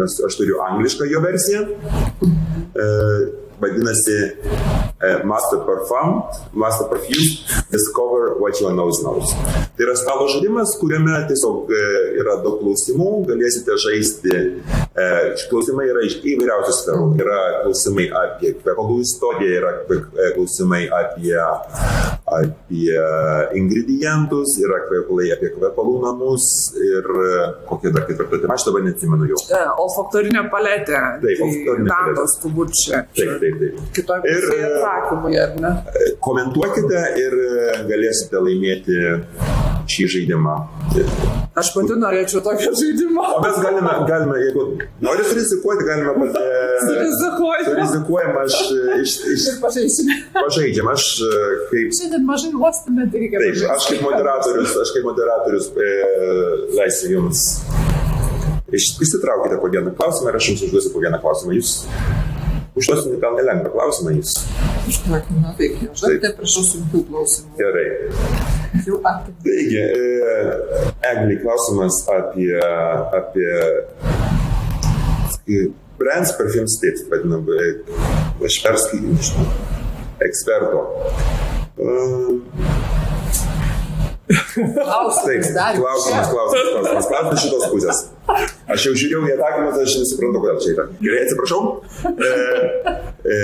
mes, 0.00 0.16
aš 0.26 0.38
turiu 0.40 0.58
anglišką 0.66 1.06
jo 1.12 1.22
versiją. 1.22 1.62
E, 2.74 2.88
vadinasi 3.60 4.18
e, 5.02 5.22
Master 5.24 5.60
Parfum, 5.66 6.22
Master 6.52 6.88
Perfume, 6.88 7.28
Discover 7.70 8.40
What 8.40 8.60
Your 8.60 8.72
Nose 8.72 9.02
Knows. 9.02 9.32
Tai 9.76 9.86
yra 9.86 9.96
stalo 9.96 10.28
žaidimas, 10.28 10.74
kuriame 10.80 11.14
tiesiog 11.28 11.70
e, 11.72 11.84
yra 12.20 12.36
daug 12.44 12.60
klausimų, 12.60 13.10
galėsite 13.30 13.76
žaisti. 13.84 14.36
E, 14.90 15.06
klausimai 15.50 15.88
yra 15.92 16.04
iš 16.08 16.18
įvairiausių 16.20 16.76
sferų. 16.80 17.06
Yra 17.20 17.40
klausimai 17.64 18.08
apie 18.24 18.54
kvepalų 18.58 19.00
istoriją, 19.04 19.56
yra 19.60 19.74
klausimai 20.36 20.86
apie, 21.00 21.36
apie 22.38 22.94
ingredientus, 23.58 24.56
yra 24.62 24.80
kvepalai 24.86 25.30
apie 25.34 25.50
kvepalų 25.54 25.96
namus 26.04 26.46
ir 26.78 27.08
e, 27.24 27.32
kokia 27.68 27.92
dar 27.94 28.06
ketvirta 28.08 28.40
tema, 28.42 28.56
aš 28.56 28.66
dabar 28.68 28.84
neatsimenu 28.86 29.30
jau. 29.32 29.40
E, 29.50 29.62
Olfaktorinė 29.84 30.44
paletė. 30.52 31.00
Taip, 31.24 31.44
olfaktorinė 31.46 31.90
paletė. 31.90 32.14
Datos 32.16 32.36
turbūt 32.44 32.74
čia. 32.82 33.02
Taip, 33.16 33.34
taip, 33.42 33.60
taip. 33.64 33.82
Kitoje 33.98 34.24
pusėje 34.26 34.62
e, 34.62 34.70
atsakymai, 34.70 35.34
ar 35.44 35.56
ne? 35.64 35.74
Komentuokite 36.24 37.04
ir 37.24 37.38
galėsite 37.90 38.44
laimėti 38.46 39.00
šį 39.90 40.06
žaidimą. 40.14 40.54
Aš 41.60 41.70
pati 41.74 41.96
norėčiau 41.98 42.42
tokio 42.44 42.72
žaidimo. 42.78 43.24
O 43.36 43.40
mes 43.44 43.58
galime, 43.64 43.92
galime 44.08 44.38
jeigu 44.44 44.64
norit 45.04 45.32
rizikuoti, 45.36 45.86
galime 45.88 46.14
pat... 46.20 46.38
Rizikuoju. 47.00 47.74
Rizikuojam, 47.80 48.38
aš 48.44 48.58
e, 48.70 48.98
iš, 49.02 49.16
iš, 49.34 49.46
Ir 49.52 49.58
pažaisime. 49.62 50.16
pažaidžiam, 50.36 50.90
aš 50.94 51.06
e, 51.26 51.32
kaip... 51.72 51.94
Šiandien 51.98 52.26
mažai 52.28 52.52
uostame, 52.56 53.08
tai 53.12 53.24
reikia 53.24 53.42
Taip, 53.42 53.62
aš 53.76 53.88
kaip 53.90 54.04
moderatorius, 54.06 54.76
aš 54.84 54.94
kaip 54.96 55.08
moderatorius 55.10 55.70
e, 55.74 55.92
leisiu 56.78 57.14
jums. 57.16 57.44
Iš, 58.70 58.92
įsitraukite 59.02 59.58
po 59.58 59.68
vieną 59.72 59.96
klausimą 59.98 60.30
ir 60.30 60.38
aš 60.38 60.52
jums 60.52 60.68
užduosiu 60.68 60.94
po 60.94 61.02
vieną 61.02 61.18
klausimą. 61.22 61.56
Jūs 61.58 61.74
užduosiu 62.78 63.18
gal 63.22 63.36
nelengvą 63.38 63.72
klausimą 63.74 64.14
jūs. 64.18 64.34
Užduokime, 64.90 65.52
taip, 65.58 65.72
jau 65.84 65.92
žodžiu, 66.02 66.32
prašau 66.38 66.64
sunkių 66.68 67.02
klausimų. 67.08 67.50
Gerai. 67.58 67.86
Jau 68.86 69.00
apie. 69.10 69.34
Taigi, 69.46 69.80
e, 69.80 69.82
Eglį 71.10 71.36
klausimas 71.42 72.00
apie, 72.14 72.54
apie 73.18 73.50
e, 75.50 75.64
brands 76.00 76.34
perfumes, 76.38 76.78
taip 76.82 76.96
vadinam, 77.12 77.44
e, 77.50 77.72
aš 78.46 78.60
perskaitysiu, 78.66 79.14
nežinau, 79.16 79.46
eksperto. 80.28 80.86
E, 81.76 81.88
Klausimas 84.30 85.18
Taip, 85.24 85.78
klausimas, 85.80 86.28
klausimas, 86.30 86.30
klausimas. 86.30 87.06
Klausimas 87.10 87.40
šitos 87.42 87.64
pusės. 87.72 88.02
Aš 88.70 88.86
jau 88.86 88.92
žiūrėjau 89.02 89.22
į 89.26 89.34
atsakymus, 89.36 89.78
aš 89.84 89.96
nesuprantu, 90.02 90.42
kodėl 90.44 90.60
čia 90.62 90.72
yra. 90.74 90.86
Gerai, 91.00 91.22
atsiprašau. 91.26 91.62
E, 92.10 92.30
e, 93.24 93.38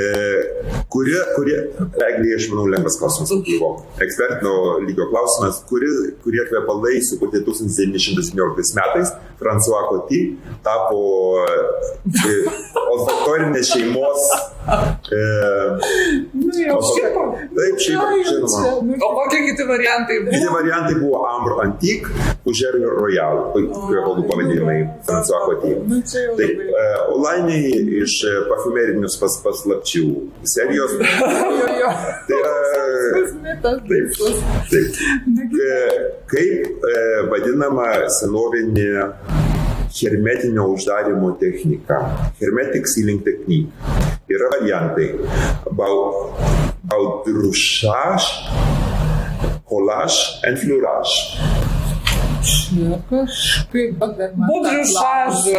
kurie, 0.92 1.18
kurie, 1.36 1.58
Eglė, 2.06 2.34
aš 2.38 2.48
manau, 2.52 2.66
lengvas 2.72 2.98
klausimas 3.00 3.32
buvo. 3.46 3.70
Ekspertinio 4.02 4.78
lygio 4.86 5.08
klausimas, 5.12 5.62
kuri, 5.70 5.90
kurie 6.24 6.44
kvepalai 6.50 6.98
sukurti 7.08 7.42
1917 7.46 8.76
metais, 8.80 9.14
François 9.40 9.84
Coty 9.90 10.20
tapo 10.64 11.00
e, 11.44 12.36
olfaktorinės 12.92 13.72
šeimos. 13.74 14.28
E, 14.66 15.18
Nu, 16.36 16.50
jau 16.58 16.78
šiaip. 16.82 17.14
taip, 17.54 17.76
šiaip, 17.78 18.24
žinoma. 18.26 18.62
O 19.06 19.10
kokie 19.14 19.38
kiti 19.46 19.62
variantai 19.68 20.16
Kiti 20.24 20.40
buvo? 20.42 20.56
variantai 20.56 20.94
buvo 20.98 21.20
Amber 21.28 21.60
Antique, 21.66 22.10
Užer 22.50 22.74
Royal, 22.82 23.44
kvepalų 23.54 24.24
pavadinimai 24.26 24.78
François 25.06 25.44
Coty. 25.46 25.70
Nu, 25.86 26.00
Taip, 26.40 26.64
e, 26.66 26.88
Olainiai 27.14 27.70
iš 28.02 28.16
parfumerinius 28.50 29.18
pas, 29.22 29.38
paslapčių 29.66 30.04
serijos. 30.46 30.92
Jo, 31.56 31.66
jo. 31.80 31.90
Tai 32.26 32.36
yra. 32.36 32.54
Taip, 33.62 34.10
taip. 34.70 34.90
E, 35.56 35.76
Kaip 36.30 36.84
e, 36.90 36.94
vadinama 37.30 37.86
senovinė 38.18 38.90
hermetinio 39.96 40.64
uždarimo 40.74 41.28
technika? 41.40 41.96
Hermetic 42.40 42.84
sealing 42.90 43.20
technique. 43.24 43.70
Yra 44.28 44.46
variantai. 44.56 45.08
Bau- 45.70 46.34
Baudrušaž, 46.86 48.22
kolaž, 49.66 50.14
enfliuraž. 50.46 51.10
Čia 52.46 52.98
kažkaip, 53.10 53.96
bet 53.98 54.12
dar 54.20 54.30
man. 54.38 54.46
Budrių 54.52 54.82
šažų. 54.94 55.58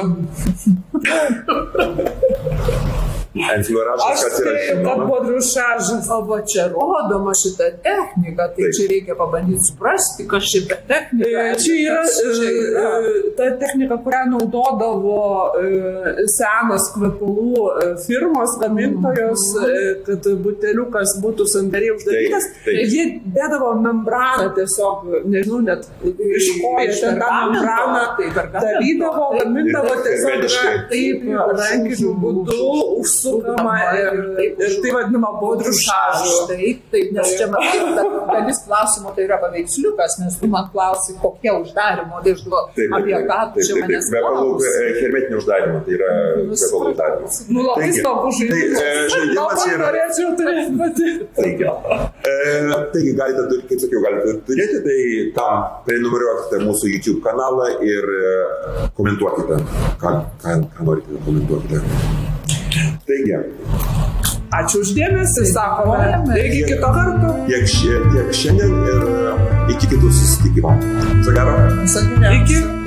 Enfliuražas, 3.56 4.06
Aš 4.12 4.24
kas 4.24 4.40
yra 4.42 4.54
kad 4.54 4.78
žinoma. 4.78 5.06
budrių 5.12 5.40
šažas. 5.52 6.10
O 6.16 6.20
va 6.30 6.40
čia 6.52 6.64
rodoma 6.74 7.34
šita 7.42 7.68
technika, 7.86 8.48
tai 8.56 8.64
Taip. 8.64 8.76
čia 8.78 8.86
reikia 8.92 9.16
pabandyti 9.20 9.64
suprasti, 9.70 10.28
kas 10.32 10.44
čia 10.52 10.62
per 10.70 10.80
technika. 10.92 11.44
E, 11.52 11.56
Čia 11.64 11.76
yra 11.86 12.02
Kas 12.08 12.18
čia 12.38 12.50
yra. 12.52 12.86
e, 12.98 13.12
e, 13.12 13.34
ta 13.38 13.50
technika, 13.64 13.98
kurią 14.06 14.24
naudodavo 14.34 15.20
e, 15.62 16.26
senos 16.38 16.88
kvepalų 16.96 17.52
e, 17.84 17.90
firmos 18.06 18.58
gamintojos, 18.62 19.44
e, 19.68 19.78
kad 20.08 20.30
buteliukas 20.44 21.16
būtų 21.24 21.48
sandariai 21.54 21.94
uždarytas. 21.98 22.50
Jie 22.68 23.06
dėdavo 23.38 23.74
membraną 23.84 24.50
tiesiog, 24.58 25.06
nežinau, 25.30 25.62
net 25.68 25.86
iš 26.04 26.50
ko 26.62 26.74
Iš 26.88 27.00
ten 27.04 27.18
tą 27.20 27.30
membraną 27.52 28.04
tai 28.18 28.28
darydavo, 28.54 29.28
gamindavo 29.38 29.94
Ir 29.98 30.04
tiesiog 30.06 30.46
yra 30.48 30.74
taip 30.92 31.24
rankiniu 31.58 32.14
būdu 32.22 32.58
užsukama 33.28 33.74
ir, 34.00 34.20
ir 34.68 34.76
tai 34.84 34.92
vadinama 34.96 35.32
bodrių 35.42 35.74
šažu. 35.84 36.34
Taip, 36.52 36.82
taip, 36.94 37.12
nes 37.18 37.34
čia 37.40 37.48
matai, 37.52 37.80
da- 37.98 38.26
dalis 38.32 38.60
klausimo 38.68 39.14
tai 39.16 39.26
yra 39.28 39.38
paveiksliukas, 39.44 40.18
nes 40.24 40.40
tu 40.42 40.48
man 40.54 40.70
klausai, 40.74 41.16
kokie 41.22 41.52
uždarimo, 41.62 42.22
tai 42.24 42.34
aš 42.38 42.44
galvoju 42.46 42.90
apie 43.00 43.22
ką 43.30 43.40
tu 43.54 43.66
čia 43.68 43.80
manęs 43.82 44.10
e, 44.12 44.86
hermetinio 45.02 45.42
uždarimo, 45.42 45.82
tai 45.86 45.98
yra 45.98 46.12
kvepalų 46.48 46.92
uždarimas. 46.94 47.40
Nu, 47.52 47.66
labai 47.68 47.92
smagu 47.98 48.32
Tai 48.38 48.38
e, 48.38 48.68
žaidimas. 48.68 49.12
žaidimas 49.14 49.46
Labai 49.48 49.68
yra. 49.74 49.82
norėčiau 49.86 50.30
turėti 50.40 50.78
pati. 50.82 51.08
Taigi, 51.38 51.68
e, 52.32 52.82
taigi 52.94 53.14
galite, 53.20 53.60
kaip 53.70 53.80
sakiau, 53.84 54.02
galite 54.06 54.36
turėti, 54.48 54.82
tai 54.88 55.00
tam 55.38 55.68
prenumeruokite 55.88 56.62
mūsų 56.68 56.94
YouTube 56.96 57.22
kanalą 57.26 57.70
ir 57.86 58.10
e, 58.22 58.90
komentuokite, 58.98 59.62
ką, 60.02 60.16
ką, 60.44 60.58
ką 60.78 60.90
norite 60.92 61.22
komentuokite. 61.26 62.37
Taigi, 63.08 63.40
Ačiū 64.58 64.80
uždėmesi, 64.80 65.44
sakome. 65.52 65.98
Iki 66.40 66.62
kito 66.72 66.90
karto. 66.96 67.34
tiek, 67.50 67.68
šie, 67.68 68.00
tiek 68.14 68.32
šiandien 68.32 68.78
ir 68.94 69.74
iki 69.76 69.92
kitų 69.92 70.12
susitikimų. 70.20 70.76
Viso 71.20 71.36
gero. 71.36 71.58
Iki. 72.40 72.87